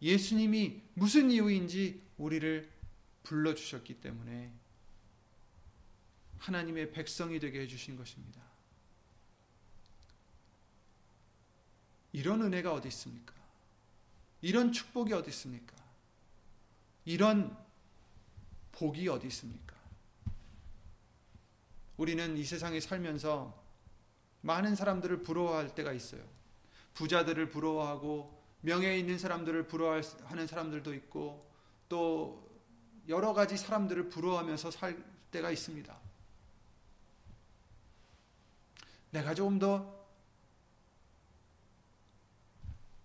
[0.02, 2.70] 예수님이 무슨 이유인지 우리를
[3.24, 4.54] 불러주셨기 때문에
[6.38, 8.42] 하나님의 백성이 되게 해주신 것입니다.
[12.14, 13.34] 이런 은혜가 어디 있습니까?
[14.42, 15.76] 이런 축복이 어디 있습니까?
[17.06, 17.58] 이런
[18.72, 19.76] 복이 어디 있습니까?
[21.98, 23.64] 우리는 이 세상에 살면서
[24.42, 26.24] 많은 사람들을 부러워할 때가 있어요.
[26.94, 28.37] 부자들을 부러워하고
[28.68, 31.50] 명예 있는 사람들을 부러워하는 사람들도 있고
[31.88, 32.52] 또
[33.08, 35.02] 여러 가지 사람들을 부러워하면서 살
[35.32, 35.98] 때가 있습니다.
[39.12, 40.06] 내가 조금 더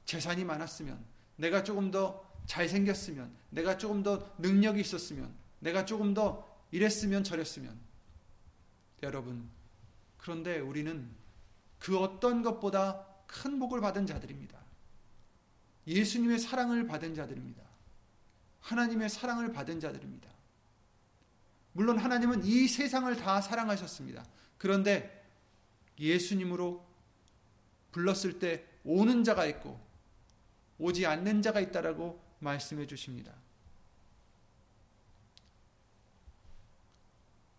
[0.04, 0.98] 재산이 많았으면,
[1.36, 7.78] 내가 조금 더 잘생겼으면, 내가 조금 더 능력이 있었으면, 내가 조금 더 이랬으면 저랬으면.
[9.04, 9.48] 여러분,
[10.18, 11.08] 그런데 우리는
[11.78, 14.61] 그 어떤 것보다 큰 복을 받은 자들입니다.
[15.86, 17.62] 예수님의 사랑을 받은 자들입니다.
[18.60, 20.30] 하나님의 사랑을 받은 자들입니다.
[21.72, 24.24] 물론 하나님은 이 세상을 다 사랑하셨습니다.
[24.58, 25.24] 그런데
[25.98, 26.86] 예수님으로
[27.90, 29.80] 불렀을 때 오는 자가 있고
[30.78, 33.34] 오지 않는 자가 있다라고 말씀해 주십니다.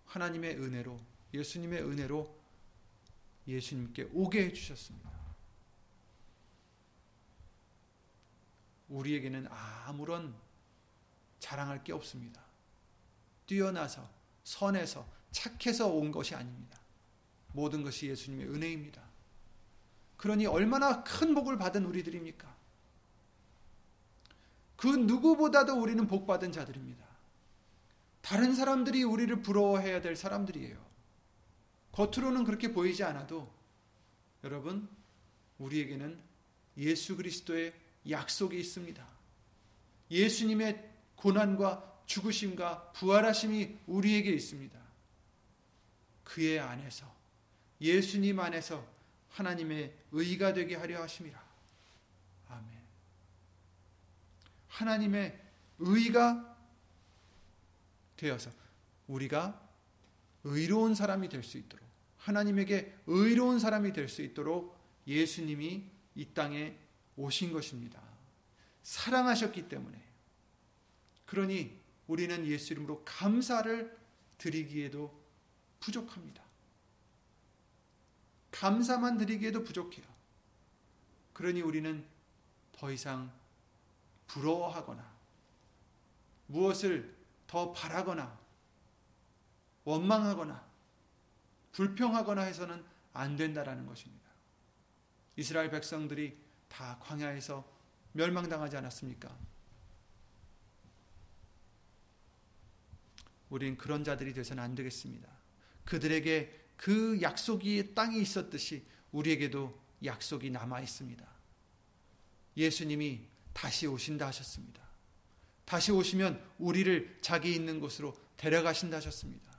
[0.06, 1.00] 하나님의 은혜로
[1.34, 2.44] 예수님의 은혜로
[3.48, 5.23] 예수님께 오게 해 주셨습니다.
[8.94, 10.34] 우리에게는 아무런
[11.40, 12.42] 자랑할 게 없습니다.
[13.48, 14.08] 뛰어나서
[14.44, 16.80] 선해서 착해서 온 것이 아닙니다.
[17.52, 19.02] 모든 것이 예수님의 은혜입니다.
[20.18, 22.56] 그러니 얼마나 큰 복을 받은 우리들입니까?
[24.78, 27.04] 그 누구보다도 우리는 복 받은 자들입니다.
[28.22, 30.84] 다른 사람들이 우리를 부러워해야 될 사람들이에요.
[31.92, 33.52] 겉으로는 그렇게 보이지 않아도
[34.44, 34.90] 여러분
[35.58, 36.20] 우리에게는
[36.78, 37.74] 예수 그리스도의
[38.10, 39.06] 약속이 있습니다.
[40.12, 44.78] 예수님의 고난과 죽으심과 부활하심이 우리에게 있습니다.
[46.24, 47.12] 그의 안에서
[47.80, 48.86] 예수님 안에서
[49.30, 51.42] 하나님의 의가 되게 하려 하심이라.
[52.50, 52.68] 아멘.
[54.68, 55.40] 하나님의
[55.80, 56.58] 의가
[58.18, 58.52] 되어서
[59.08, 59.60] 우리가
[60.44, 61.84] 의로운 사람이 될 수 있도록
[62.20, 65.84] 하나님에게 의로운 사람이 될 수 있도록 예수님이
[66.16, 66.78] 이 땅에
[67.16, 68.02] 오신 것입니다.
[68.84, 70.02] 사랑하셨기 때문에.
[71.26, 73.98] 그러니 우리는 예수 이름으로 감사를
[74.38, 75.14] 드리기에도
[75.80, 76.44] 부족합니다.
[78.52, 80.06] 감사만 드리기에도 부족해요.
[81.34, 82.06] 그러니 우리는
[82.72, 83.32] 더 이상
[84.28, 85.12] 부러워하거나
[86.48, 87.16] 무엇을
[87.48, 88.38] 더 바라거나
[89.86, 90.64] 원망하거나
[91.72, 94.24] 불평하거나 해서는 안 된다라는 것입니다.
[95.36, 96.38] 이스라엘 백성들이
[96.74, 97.64] 다 광야에서
[98.14, 99.38] 멸망당하지 않았습니까?
[103.52, 105.30] 우린 그런 자들이 되서는 안 되겠습니다.
[105.86, 111.24] 그들에게 그 약속이 땅에 있었듯이 우리에게도 약속이 남아 있습니다.
[112.58, 114.82] 예수님이 다시 오신다 하셨습니다.
[115.66, 119.54] 다시 오시면 우리를 자기 있는 곳으로 데려가신다 하셨습니다.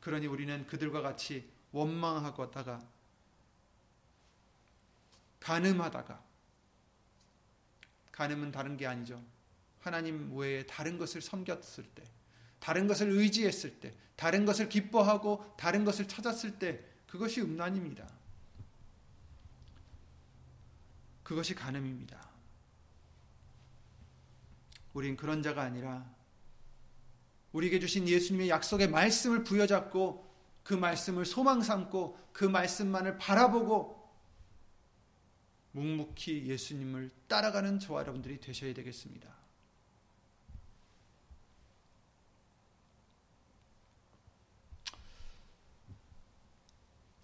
[0.00, 2.93] 그러니 우리는 그들과 같이 원망하다가
[5.44, 6.22] 가늠하다가
[8.12, 9.22] 가늠은 다른 게 아니죠.
[9.80, 12.02] 하나님 외에 다른 것을 섬겼을 때,
[12.60, 18.08] 다른 것을 의지했을 때, 다른 것을 기뻐하고 다른 것을 찾았을 때 그것이 음란입니다.
[21.22, 22.26] 그것이 간음입니다.
[24.94, 26.10] 우린 그런 자가 아니라
[27.52, 30.24] 우리에게 주신 예수님의 약속의 말씀을 부여잡고
[30.62, 33.93] 그 말씀을 소망 삼고 그 말씀만을 바라보고
[35.74, 39.34] 묵묵히 예수님을 따라가는 저와 여러분들이 되셔야 되겠습니다.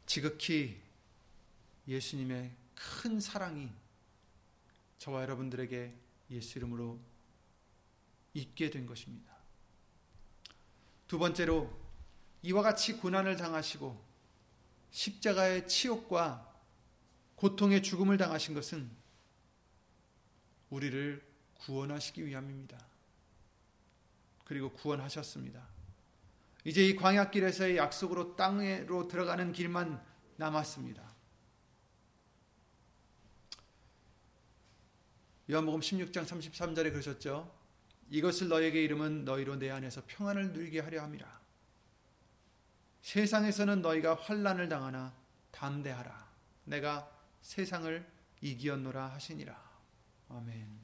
[0.04, 0.82] 지극히
[1.86, 3.70] 예수님의 큰 사랑이
[4.98, 5.94] 저와 여러분들에게
[6.32, 6.98] 예수 이름으로
[8.34, 9.32] 있게 된 것입니다.
[11.06, 11.70] 두 번째로
[12.42, 14.04] 이와 같이 고난을 당하시고
[14.90, 16.49] 십자가의 치욕과
[17.40, 18.90] 고통의 죽음을 당하신 것은
[20.68, 22.78] 우리를 구원하시기 위함입니다.
[24.44, 25.66] 그리고 구원하셨습니다.
[26.64, 30.04] 이제 이 광야길에서의 약속으로 땅으로 들어가는 길만
[30.36, 31.02] 남았습니다.
[35.50, 37.50] 요한복음 16장 33절에 그러셨죠.
[38.10, 41.40] 이것을 너에게 이름은 너희로 내 안에서 평안을 누리게 하려 함이라.
[43.00, 45.14] 세상에서는 너희가 환란을 당하나
[45.52, 46.28] 담대하라.
[46.64, 48.06] 내가 세상을
[48.40, 49.70] 이기었노라 하시니라.
[50.28, 50.80] 아멘.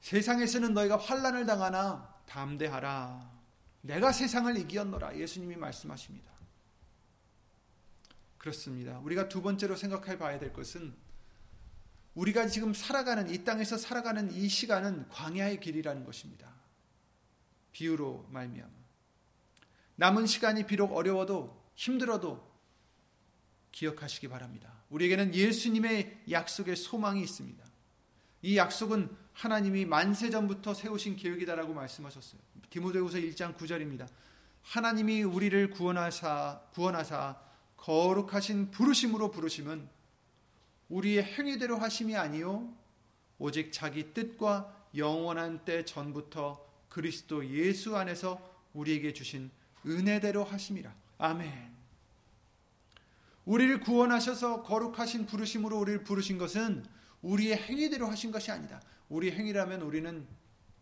[0.00, 3.36] 세상에서는 너희가 환란을 당하나 담대하라.
[3.82, 5.16] 내가 세상을 이기었노라.
[5.18, 6.30] 예수님이 말씀하십니다.
[8.38, 8.98] 그렇습니다.
[9.00, 10.94] 우리가 두 번째로 생각해 봐야 될 것은
[12.14, 16.54] 우리가 지금 살아가는 이 땅에서 살아가는 이 시간은 광야의 길이라는 것입니다.
[17.72, 18.72] 비유로 말미암아
[19.96, 22.45] 남은 시간이 비록 어려워도 힘들어도
[23.76, 24.72] 기억하시기 바랍니다.
[24.88, 27.62] 우리에게는 예수님의 약속의 소망이 있습니다.
[28.40, 32.40] 이 약속은 하나님이 만세 전부터 세우신 계획이다라고 말씀하셨어요.
[32.70, 34.08] 디모데후서 1장 9절입니다.
[34.62, 37.38] 하나님이 우리를 구원하사 구원하사
[37.76, 39.86] 거룩하신 부르심으로 부르심은
[40.88, 42.72] 우리의 행위대로 하심이 아니요
[43.38, 48.40] 오직 자기 뜻과 영원한 때 전부터 그리스도 예수 안에서
[48.72, 49.50] 우리에게 주신
[49.84, 50.94] 은혜대로 하심이라.
[51.18, 51.75] 아멘.
[53.46, 56.84] 우리를 구원하셔서 거룩하신 부르심으로 우리를 부르신 것은
[57.22, 58.82] 우리의 행위대로 하신 것이 아니다.
[59.08, 60.26] 우리 행위라면 우리는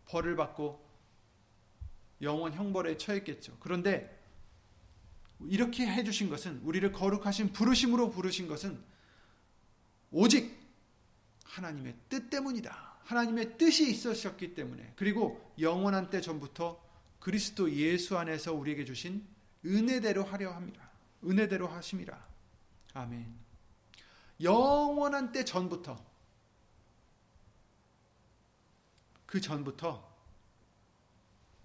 [0.07, 0.83] 벌을 받고
[2.21, 3.57] 영원 형벌에 처했겠죠.
[3.59, 4.19] 그런데
[5.47, 8.79] 이렇게 해주신 것은 우리를 거룩하신 부르심으로 부르신 것은
[10.11, 10.57] 오직
[11.43, 12.95] 하나님의 뜻 때문이다.
[13.03, 16.83] 하나님의 뜻이 있으셨기 때문에 그리고 영원한 때 전부터
[17.19, 19.23] 그리스도 예수 안에서 우리에게 주신
[19.63, 20.89] 은혜대로 하려 합니다.
[21.23, 22.34] 은혜대로 하심이라.
[22.95, 23.45] 아멘.
[24.41, 26.03] 영원한 때 전부터
[29.25, 30.15] 그 전부터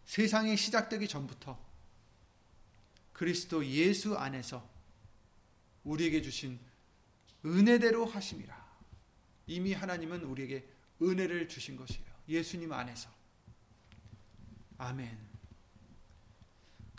[0.04, 1.58] 세상이 시작되기 전부터
[3.12, 4.68] 그리스도 예수 안에서
[5.84, 6.58] 우리에게 주신
[7.44, 8.60] 은혜대로 하심이라.
[9.46, 10.68] 이미 하나님은 우리에게
[11.00, 12.10] 은혜를 주신 것이에요.
[12.28, 13.08] 예수님 안에서.
[14.78, 15.29] 아멘.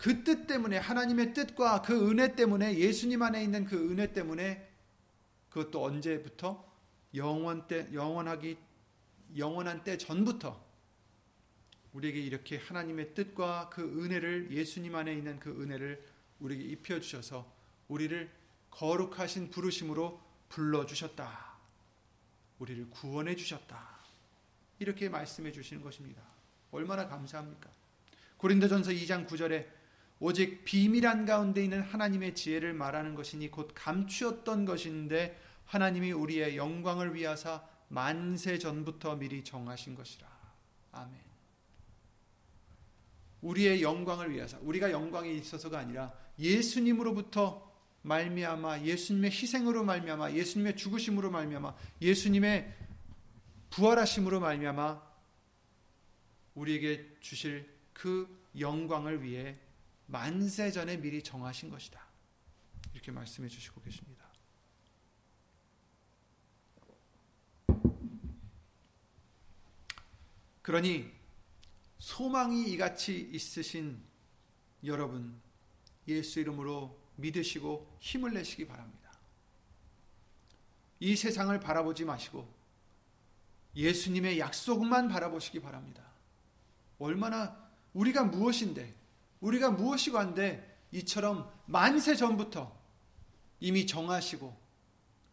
[0.02, 4.68] 그 뜻 때문에 하나님의 뜻과 그 은혜 때문에 예수님 안에 있는 그 은혜 때문에
[5.48, 6.68] 그것도 언제부터
[7.14, 8.58] 영원 때 영원하기
[9.36, 10.60] 영원한 때 전부터
[11.92, 16.04] 우리에게 이렇게 하나님의 뜻과 그 은혜를 예수님 안에 있는 그 은혜를
[16.40, 17.48] 우리에게 입혀 주셔서
[17.86, 18.28] 우리를
[18.72, 21.58] 거룩하신 부르심으로 불러 주셨다.
[22.58, 24.00] 우리를 구원해 주셨다.
[24.80, 26.22] 이렇게 말씀해 주시는 것입니다.
[26.72, 27.70] 얼마나 감사합니까?
[28.38, 29.81] 고린도전서 2장 9절에
[30.24, 37.66] 오직 비밀한 가운데 있는 하나님의 지혜를 말하는 것이니 곧 감추었던 것인데 하나님이 우리의 영광을 위하사
[37.88, 40.28] 만세 전부터 미리 정하신 것이라.
[40.92, 41.18] 아멘.
[43.40, 51.74] 우리의 영광을 위해서 우리가 영광에 있어서가 아니라 예수님으로부터 말미암아 예수님의 희생으로 말미암아 예수님의 죽으심으로 말미암아
[52.00, 52.72] 예수님의
[53.70, 55.02] 부활하심으로 말미암아
[56.54, 59.58] 우리에게 주실 그 영광을 위해
[60.12, 61.98] 만세 전에 미리 정하신 것이다.
[62.92, 64.22] 이렇게 말씀해 주시고 계십니다.
[70.60, 71.10] 그러니
[71.98, 74.00] 소망이 이같이 있으신
[74.84, 75.40] 여러분,
[76.06, 79.10] 예수 이름으로 믿으시고 힘을 내시기 바랍니다.
[81.00, 82.46] 이 세상을 바라보지 마시고
[83.74, 86.04] 예수님의 약속만 바라보시기 바랍니다.
[86.98, 87.58] 얼마나
[87.94, 89.01] 우리가 무엇인데,
[89.42, 92.74] 우리가 무엇이고 한데 이처럼 만세 전부터
[93.60, 94.56] 이미 정하시고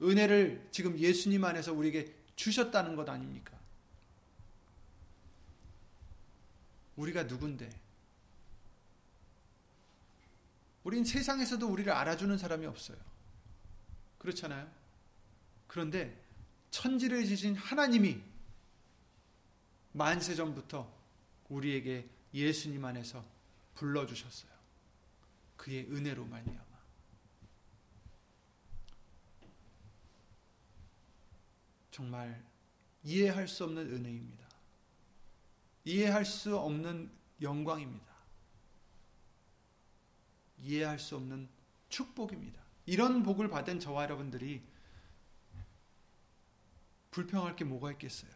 [0.01, 3.57] 은혜를 지금 예수님 안에서 우리에게 주셨다는 것 아닙니까?
[6.95, 7.69] 우리가 누군데?
[10.83, 12.97] 우린 세상에서도 우리를 알아주는 사람이 없어요.
[14.17, 14.69] 그렇잖아요?
[15.67, 16.19] 그런데
[16.71, 18.21] 천지를 지신 하나님이
[19.91, 20.91] 만세 전부터
[21.49, 23.23] 우리에게 예수님 안에서
[23.79, 24.51] 불러주셨어요.
[25.55, 26.65] 그의 은혜로 말미암아.
[31.89, 32.45] 정말
[33.03, 34.47] 이해할 수 없는 은혜입니다.
[35.85, 37.09] 이해할 수 없는
[37.41, 38.05] 영광입니다.
[40.61, 41.47] 이해할 수 없는
[41.87, 42.61] 축복입니다.
[42.85, 44.61] 이런 복을 받은 저와 여러분들이
[47.11, 48.31] 불평할 게 뭐가 있겠어요?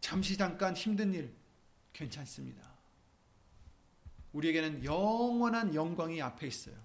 [0.00, 1.34] 잠시 잠깐 힘든 일
[1.92, 2.71] 괜찮습니다.
[4.32, 6.76] 우리에게는 영원한 영광이 앞에 있어요.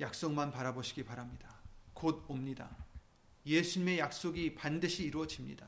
[0.00, 1.54] 약속만 바라보시기 바랍니다.
[1.92, 2.70] 곧 옵니다.
[3.44, 5.66] 예수님의 약속이 반드시 이루어집니다.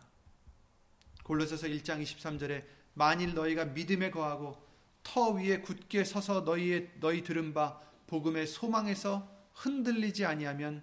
[1.24, 2.64] 골로새서 1장 23절에
[2.94, 4.66] 만일 너희가 믿음에 거하고
[5.02, 10.82] 터 위에 굳게 서서 너희의 너희 들은 바 복음의 소망에서 흔들리지 아니하면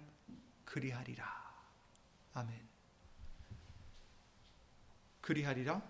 [0.64, 1.24] 그리하리라.
[2.34, 2.69] 아멘.
[5.20, 5.82] 그리하리라?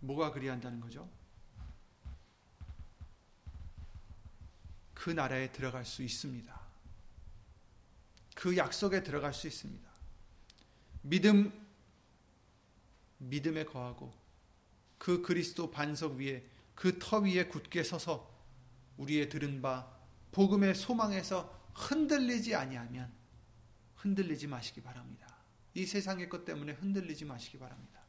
[0.00, 1.08] 뭐가 그리한다는 거죠?
[4.94, 6.60] 그 나라에 들어갈 수 있습니다.
[8.34, 9.88] 그 약속에 들어갈 수 있습니다.
[11.02, 11.66] 믿음,
[13.18, 14.12] 믿음에 거하고
[14.98, 16.44] 그 그리스도 반석 위에
[16.74, 18.32] 그 터 위에 굳게 서서
[18.98, 19.92] 우리의 들은 바
[20.32, 23.12] 복음의 소망에서 흔들리지 아니하면
[23.96, 25.27] 흔들리지 마시기 바랍니다.
[25.78, 28.00] 이 세상의 것 때문에 흔들리지 마시기 바랍니다.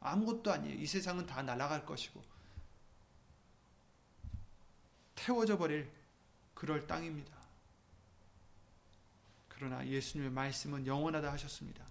[0.00, 0.76] 아무것도 아니에요.
[0.76, 2.22] 이 세상은 다 날아갈 것이고
[5.14, 5.88] 태워져 버릴
[6.54, 7.32] 그럴 땅입니다.
[9.48, 11.86] 그러나 예수님의 말씀은 영원하다 하셨습니다.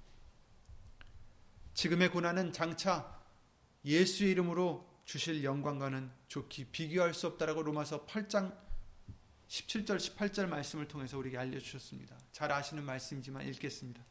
[1.74, 3.18] 지금의 고난은 장차
[3.86, 8.56] 예수의 이름으로 주실 영광과는 좋게 비교할 수 없다라고 로마서 8장
[9.48, 12.18] 17절 18절 말씀을 통해서 우리에게 알려 주셨습니다.
[12.34, 14.04] 잘 아시는 말씀이지만 읽겠습니다.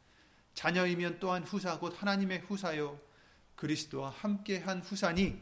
[0.53, 2.99] 자녀이면 또한 후사 곧 하나님의 후사요
[3.55, 5.41] 그리스도와 함께한 후사니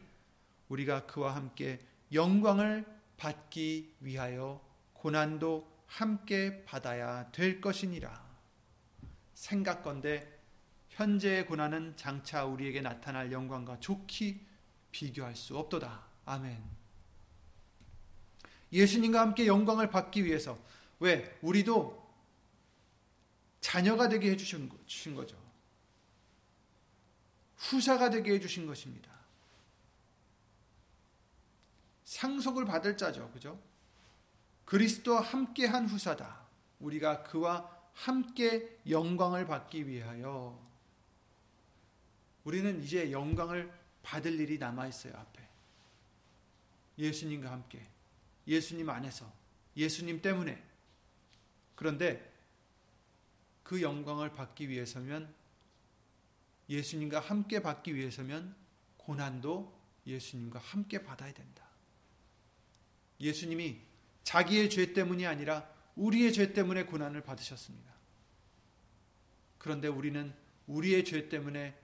[0.68, 1.80] 우리가 그와 함께
[2.12, 2.84] 영광을
[3.16, 4.60] 받기 위하여
[4.94, 8.30] 고난도 함께 받아야 될 것이니라.
[9.34, 10.28] 생각건대
[10.90, 14.38] 현재의 고난은 장차 우리에게 나타날 영광과 좋게
[14.90, 16.04] 비교할 수 없도다.
[16.26, 16.62] 아멘.
[18.72, 20.58] 예수님과 함께 영광을 받기 위해서
[21.00, 21.99] 왜 우리도
[23.60, 24.68] 자녀가 되게 해주신
[25.14, 25.36] 거죠.
[27.56, 29.10] 후사가 되게 해주신 것입니다.
[32.04, 33.30] 상속을 받을 자죠.
[33.30, 33.60] 그죠?
[34.64, 36.40] 그리스도와 함께 한 후사다.
[36.80, 40.58] 우리가 그와 함께 영광을 받기 위하여
[42.44, 43.70] 우리는 이제 영광을
[44.02, 45.46] 받을 일이 남아 있어요, 앞에.
[46.98, 47.86] 예수님과 함께.
[48.46, 49.30] 예수님 안에서.
[49.76, 50.62] 예수님 때문에.
[51.74, 52.29] 그런데
[53.70, 55.32] 그 영광을 받기 위해서면
[56.68, 58.56] 예수님과 함께 받기 위해서면
[58.96, 61.68] 고난도 예수님과 함께 받아야 된다.
[63.20, 63.80] 예수님이
[64.24, 67.94] 자기의 죄 때문이 아니라 우리의 죄 때문에 고난을 받으셨습니다.
[69.58, 70.34] 그런데 우리는
[70.66, 71.80] 우리의 죄 때문에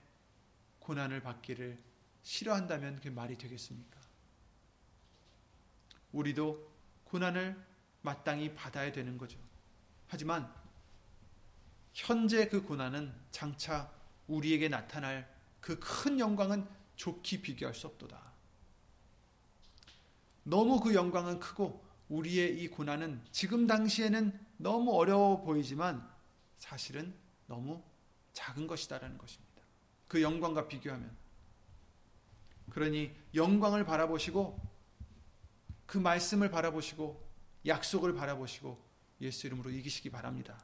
[0.79, 1.81] 고난을 받기를
[2.21, 3.97] 싫어한다면 그게 말이 되겠습니까?
[6.11, 6.69] 우리도
[7.05, 7.57] 고난을
[8.01, 9.39] 마땅히 받아야 되는 거죠.
[10.09, 10.53] 하지만
[11.97, 13.91] 현재 그 고난은 장차
[14.27, 15.27] 우리에게 나타날
[15.59, 18.21] 그 큰 영광은 좋게 비교할 수 없도다.
[20.43, 26.07] 너무 그 영광은 크고 우리의 이 고난은 지금 당시에는 너무 어려워 보이지만
[26.59, 27.15] 사실은
[27.47, 27.83] 너무
[28.31, 29.63] 작은 것이다라는 것입니다.
[30.07, 31.17] 그 영광과 비교하면.
[32.69, 34.61] 그러니 영광을 바라보시고
[35.87, 37.27] 그 말씀을 바라보시고
[37.65, 38.79] 약속을 바라보시고
[39.21, 40.63] 예수 이름으로 이기시기 바랍니다.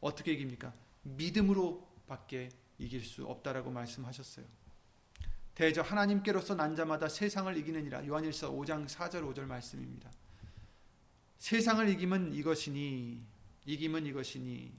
[0.00, 0.72] 어떻게 이깁니까?
[1.02, 2.48] 믿음으로밖에
[2.78, 4.46] 이길 수 없다라고 말씀하셨어요.
[5.54, 8.06] 대저 하나님께로서 난 자마다 세상을 이기느니라.
[8.06, 10.10] 요한일서 5장 4절 5절 말씀입니다.
[11.38, 13.22] 세상을 이기면 이것이니
[13.66, 14.72] 이기면 이것이니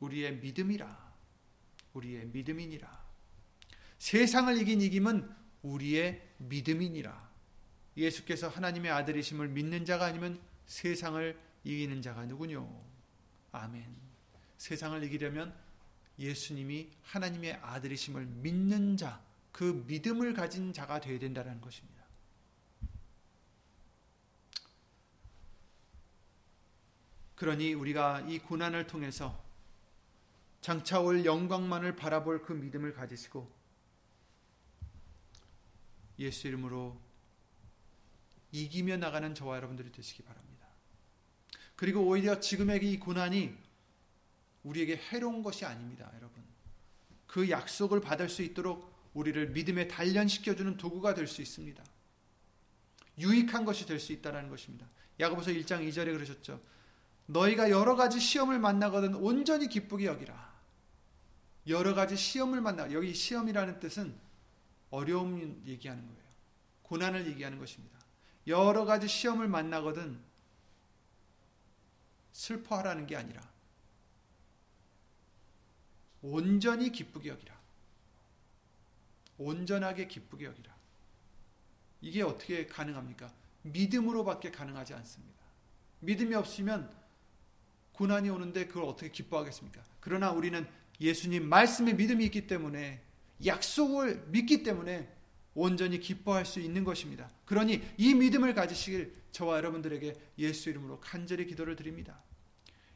[0.00, 1.10] 우리의 믿음이라.
[1.94, 3.00] 우리의 믿음이니라.
[3.98, 5.28] 세상을 이긴 이김은
[5.62, 7.30] 우리의 믿음이니라.
[7.96, 12.82] 예수께서 하나님의 아들이심을 믿는 자가 아니면 세상을 이기는 자가 누구뇨?
[13.52, 14.09] 아멘.
[14.60, 15.56] 세상을 이기려면
[16.18, 22.04] 예수님이 하나님의 아들이심을 믿는 자, 그 믿음을 가진 자가 되어야 된다는 것입니다.
[27.36, 29.42] 그러니 우리가 이 고난을 통해서
[30.60, 33.50] 장차 올 영광만을 바라볼 그 믿음을 가지시고
[36.18, 37.00] 예수 이름으로
[38.52, 40.66] 이기며 나가는 저와 여러분들이 되시기 바랍니다.
[41.76, 43.69] 그리고 오히려 지금의 이 고난이
[44.64, 46.42] 우리에게 해로운 것이 아닙니다, 여러분.
[47.26, 51.82] 그 약속을 받을 수 있도록 우리를 믿음에 단련시켜주는 도구가 될 수 있습니다.
[53.18, 54.86] 유익한 것이 될 수 있다는 것입니다.
[55.18, 56.60] 야고보서 1장 2절에 그러셨죠.
[57.26, 60.50] 너희가 여러 가지 시험을 만나거든 온전히 기쁘게 여기라.
[61.68, 64.14] 여러 가지 시험을 만나 여기 시험이라는 뜻은
[64.90, 66.20] 어려움 얘기하는 거예요.
[66.82, 67.98] 고난을 얘기하는 것입니다.
[68.46, 70.18] 여러 가지 시험을 만나거든
[72.32, 73.49] 슬퍼하라는 게 아니라
[76.22, 77.58] 온전히 기쁘게 여기라.
[79.38, 80.74] 온전하게 기쁘게 여기라.
[82.02, 83.32] 이게 어떻게 가능합니까?
[83.62, 85.40] 믿음으로밖에 가능하지 않습니다.
[86.00, 86.90] 믿음이 없으면
[87.92, 89.82] 고난이 오는데 그걸 어떻게 기뻐하겠습니까?
[90.00, 90.66] 그러나 우리는
[91.00, 93.02] 예수님 말씀에 믿음이 있기 때문에
[93.44, 95.08] 약속을 믿기 때문에
[95.54, 97.30] 온전히 기뻐할 수 있는 것입니다.
[97.44, 102.22] 그러니 이 믿음을 가지시길 저와 여러분들에게 예수 이름으로 간절히 기도를 드립니다.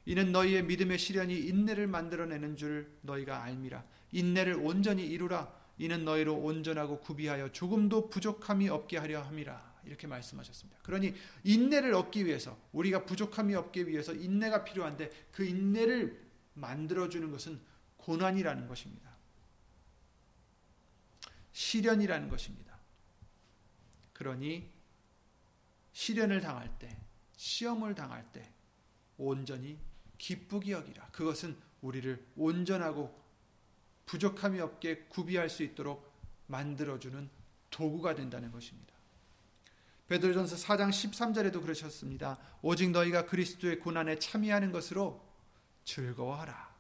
[0.07, 3.85] 이는 너희의 믿음의 시련이 인내를 만들어내는 줄 너희가 알미라.
[4.13, 5.53] 인내를 온전히 이루라.
[5.79, 9.75] 이는 너희로 온전하고 구비하여 조금도 부족함이 없게 하려 함이라.
[9.87, 10.81] 이렇게 말씀하셨습니다.
[10.83, 16.25] 그러니 인내를 얻기 위해서 우리가 부족함이 없기 위해서 인내가 필요한데 그 인내를
[16.55, 17.61] 만들어 주는 것은
[17.97, 19.15] 고난이라는 것입니다.
[21.53, 22.79] 시련이라는 것입니다.
[24.13, 24.71] 그러니
[25.93, 26.99] 시련을 당할 때,
[27.37, 28.53] 시험을 당할 때
[29.17, 29.79] 온전히
[30.25, 31.09] 기쁘게 여기라.
[31.09, 33.15] 그것은 우리를 온전하고
[34.07, 36.11] 부족함이 없게 구비할 수 있도록
[36.47, 37.29] 만들어주는
[37.71, 38.95] 도구가 된다는 것입니다.
[40.09, 42.39] 베드로전서 4장 13절에도 그러셨습니다.
[42.63, 45.23] 오직 너희가 그리스도의 고난에 참여하는 것으로
[45.85, 46.75] 즐거워하라.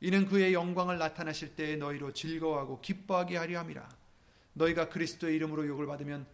[0.00, 3.88] 이는 그의 영광을 나타나실 때에 너희로 즐거워하고 기뻐하게 하려 함이라.
[4.52, 6.28] 너희가 그리스도의 이름으로 욕을 받으면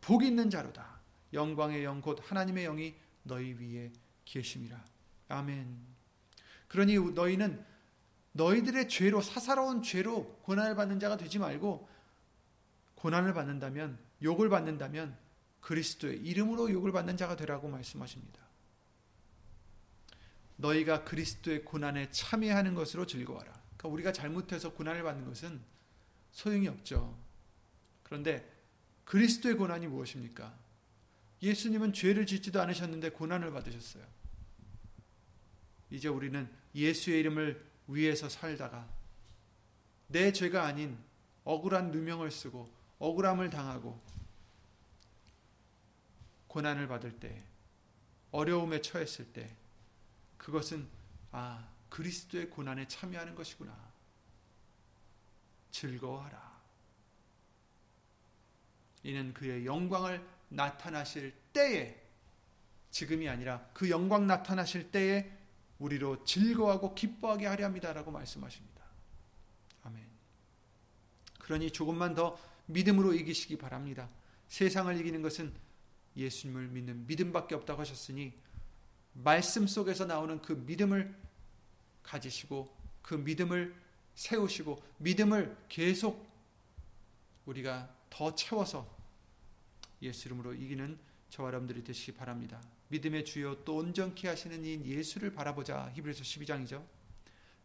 [0.00, 0.98] 복 있는 자로다.
[1.34, 2.94] 영광의 영 곧 하나님의 영이
[3.24, 3.92] 너희 위에
[4.24, 4.82] 계심이라.
[5.30, 5.90] 아멘.
[6.68, 7.64] 그러니 너희는
[8.32, 11.88] 너희들의 죄로 사사로운 죄로 고난을 받는 자가 되지 말고
[12.94, 15.16] 고난을 받는다면 욕을 받는다면
[15.60, 18.40] 그리스도의 이름으로 욕을 받는 자가 되라고 말씀하십니다.
[20.56, 23.50] 너희가 그리스도의 고난에 참여하는 것으로 즐거워라.
[23.52, 25.60] 그러니까 우리가 잘못해서 고난을 받는 것은
[26.32, 27.18] 소용이 없죠.
[28.02, 28.48] 그런데
[29.04, 30.56] 그리스도의 고난이 무엇입니까?
[31.42, 34.04] 예수님은 죄를 짓지도 않으셨는데 고난을 받으셨어요.
[35.90, 38.88] 이제 우리는 예수의 이름을 위해서 살다가
[40.06, 40.98] 내 죄가 아닌
[41.44, 44.00] 억울한 누명을 쓰고 억울함을 당하고
[46.48, 47.44] 고난을 받을 때
[48.32, 49.56] 어려움에 처했을 때
[50.36, 50.88] 그것은
[51.32, 53.76] 아 그리스도의 고난에 참여하는 것이구나.
[55.70, 56.60] 즐거워하라.
[59.02, 62.00] 이는 그의 영광을 나타나실 때에
[62.90, 65.30] 지금이 아니라 그 영광 나타나실 때에
[65.80, 68.84] 우리로 즐거워하고 기뻐하게 하려 합니다라고 말씀하십니다.
[69.82, 70.06] 아멘.
[71.40, 74.08] 그러니 조금만 더 믿음으로 이기시기 바랍니다.
[74.48, 75.52] 세상을 이기는 것은
[76.16, 78.32] 예수님을 믿는 믿음밖에 없다고 하셨으니
[79.14, 81.14] 말씀 속에서 나오는 그 믿음을
[82.02, 83.74] 가지시고 그 믿음을
[84.14, 86.28] 세우시고 믿음을 계속
[87.46, 88.86] 우리가 더 채워서
[90.02, 90.98] 예수 이름으로 이기는
[91.30, 92.60] 저와 여러분들이 되시기 바랍니다.
[92.90, 95.92] 믿음의 주요 또 온전케 하시는 이 예수를 바라보자.
[95.94, 96.84] 히브리서 12장이죠.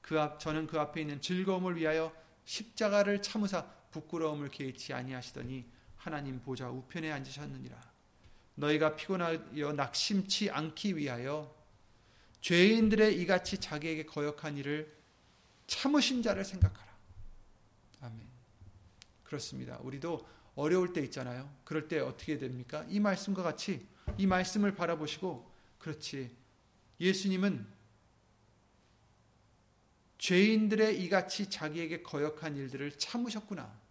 [0.01, 2.15] 그 앞 저는 그 앞에 있는 즐거움을 위하여
[2.45, 5.65] 십자가를 참으사 부끄러움을 개의치 아니하시더니
[5.95, 7.81] 하나님 보좌 우편에 앉으셨느니라.
[8.55, 11.53] 너희가 피곤하여 낙심치 않기 위하여
[12.41, 14.95] 죄인들의 이같이 자기에게 거역한 일을
[15.65, 16.95] 참으신 자를 생각하라.
[18.01, 18.21] 아멘.
[19.23, 19.79] 그렇습니다.
[19.81, 21.51] 우리도 어려울 때 있잖아요.
[21.63, 22.85] 그럴 때 어떻게 됩니까?
[22.87, 23.87] 이 말씀과 같이
[24.17, 26.35] 이 말씀을 바라보시고 그렇지.
[26.99, 27.67] 예수님은
[30.17, 33.85] 죄인들의 이같이 자기에게 거역한 일들을 참으셨구나.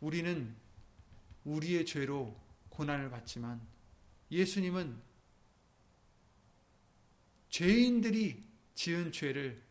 [0.00, 0.54] 우리는
[1.44, 2.38] 우리의 죄로
[2.70, 3.60] 고난을 받지만
[4.30, 5.00] 예수님은
[7.50, 9.62] 죄인들이 지은 죄를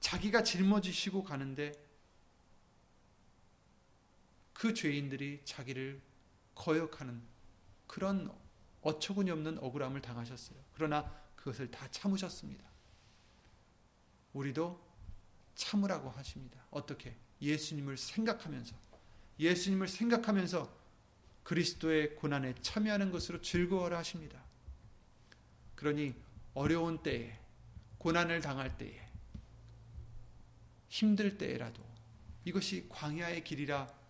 [0.00, 1.72] 자기가 짊어지시고 가는데
[4.54, 6.00] 그 죄인들이 자기를
[6.54, 7.20] 거역하는
[7.86, 8.32] 그런
[8.80, 10.58] 어처구니 없는 억울함을 당하셨어요.
[10.72, 12.64] 그러나 그것을 다 참으셨습니다.
[14.32, 14.82] 우리도
[15.54, 16.64] 참으라고 하십니다.
[16.70, 17.16] 어떻게?
[17.40, 18.74] 예수님을 생각하면서
[19.38, 20.84] 예수님을 생각하면서
[21.42, 24.42] 그리스도의 고난에 참여하는 것으로 즐거워라 하십니다.
[25.74, 26.14] 그러니
[26.54, 27.38] 어려운 때에
[27.98, 29.04] 고난을 당할 때에
[30.88, 31.84] 힘들 때라도
[32.44, 34.03] 이것이 광야의 길이라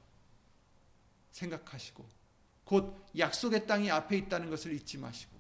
[1.35, 2.07] 생각하시고
[2.65, 5.35] 곧 약속의 땅이 앞에 있다는 것을 잊지 마시고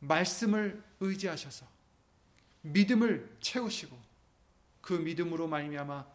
[0.00, 1.66] 말씀을 의지하셔서
[2.62, 3.98] 믿음을 채우시고
[4.80, 6.06] 그 믿음으로 말미암아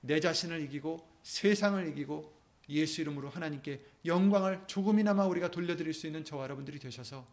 [0.00, 2.32] 내 자신을 이기고 세상을 이기고
[2.68, 7.26] 예수 이름으로 하나님께 영광을 조금이나마 우리가 돌려드릴 수 있는 저와 여러분들이 되셔서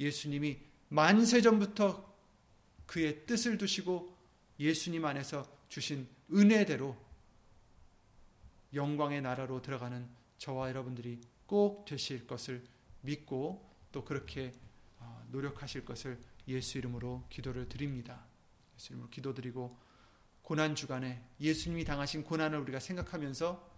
[0.00, 0.58] 예수님이
[0.88, 2.08] 만세 전부터
[2.86, 4.16] 그의 뜻을 두시고
[4.58, 6.96] 예수님 안에서 주신 은혜대로
[8.74, 10.08] 영광의 나라로 들어가는
[10.38, 12.64] 저와 여러분들이 꼭 되실 것을
[13.02, 14.52] 믿고 또 그렇게
[14.98, 18.24] 어, 노력하실 것을 예수 이름으로 기도를 드립니다.
[18.76, 19.76] 예수 이름으로 기도드리고
[20.42, 23.68] 고난 주간에 예수님이 당하신 고난을 우리가 생각하면서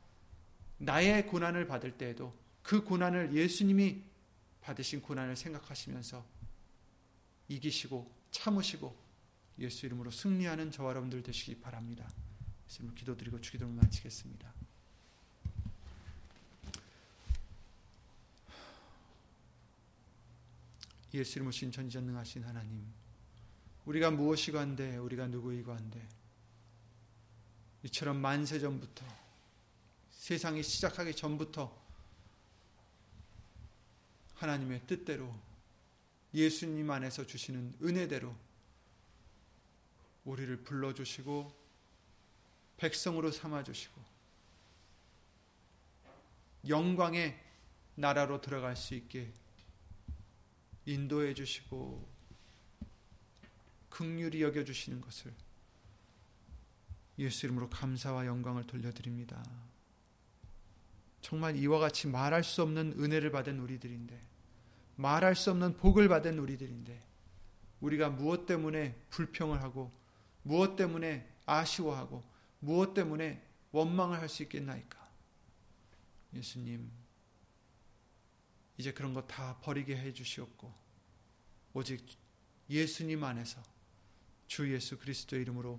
[0.79, 4.03] 나의 고난을 받을 때에도 그 고난을 예수님이
[4.61, 6.25] 받으신 고난을 생각하시면서
[7.49, 8.97] 이기시고 참으시고
[9.59, 12.09] 예수 이름으로 승리하는 저와 여러분들 되시기 바랍니다.
[12.69, 14.60] 예수 이름으로 기도드리고 주기도를 마치겠습니다.
[21.15, 22.87] 예수 이름으로 신 전지전능하신 하나님
[23.85, 26.07] 우리가 무엇이고 한데 우리가 누구이고 한데
[27.83, 29.05] 이처럼 만세 전부터
[30.11, 31.81] 세상이 시작하기 전부터
[34.35, 35.35] 하나님의 뜻대로
[36.33, 38.35] 예수님 안에서 주시는 은혜대로
[40.25, 41.61] 우리를 불러주시고
[42.77, 44.01] 백성으로 삼아주시고
[46.69, 47.39] 영광의
[47.97, 49.33] 나라로 들어갈 수 있게
[50.91, 52.09] 인도해 주시고
[53.89, 55.33] 극률이 여겨 주시는 것을
[57.19, 59.45] 예수 이름으로 감사와 영광을 돌려드립니다.
[61.21, 64.21] 정말 이와 같이 말할 수 없는 은혜를 받은 우리들인데
[64.97, 67.01] 말할 수 없는 복을 받은 우리들인데
[67.81, 69.93] 우리가 무엇 때문에 불평을 하고
[70.43, 72.23] 무엇 때문에 아쉬워하고
[72.61, 74.99] 무엇 때문에 원망을 할 수 있겠나이까?
[76.35, 76.91] 예수님,
[78.81, 80.73] 이제 그런 거 다 버리게 해 주시옵고,
[81.75, 82.05] 오직
[82.71, 83.63] 예수님 안에서
[84.47, 85.79] 주 예수 그리스도의 이름으로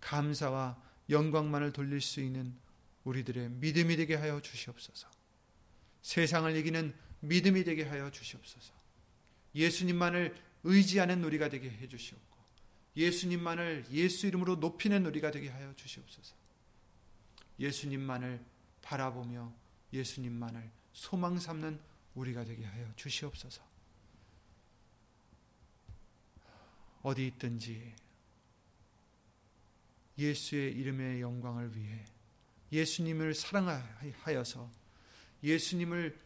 [0.00, 0.80] 감사와
[1.10, 2.56] 영광만을 돌릴 수 있는
[3.04, 5.08] 우리들의 믿음이 되게 하여 주시옵소서.
[6.02, 8.72] 세상을 이기는 믿음이 되게 하여 주시옵소서.
[9.54, 12.36] 예수님만을 의지하는 우리가 되게 해 주시옵고,
[12.96, 16.34] 예수님만을 예수 이름으로 높이는 우리가 되게 하여 주시옵소서.
[17.58, 18.44] 예수님만을
[18.82, 19.52] 바라보며
[19.92, 23.62] 예수님만을 소망 삼는 우리가 되게 하여 주시옵소서.
[27.02, 27.94] 어디 있든지
[30.18, 32.04] 예수의 이름의 영광을 위해
[32.72, 34.68] 예수님을 사랑하여서
[35.42, 36.18] 예수님을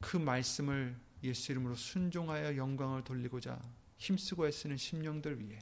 [0.00, 3.58] 그 말씀을 예수 이름으로 순종하여 영광을 돌리고자
[3.96, 5.58] 힘쓰고 애쓰는 심령들 위해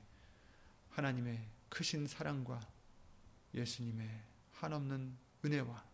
[0.90, 2.61] 하나님의 크신 사랑과
[3.55, 4.09] 예수님의
[4.52, 5.93] 한없는 은혜와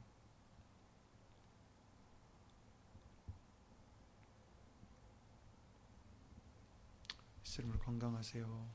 [7.59, 8.69] 이름으로 건강하세요.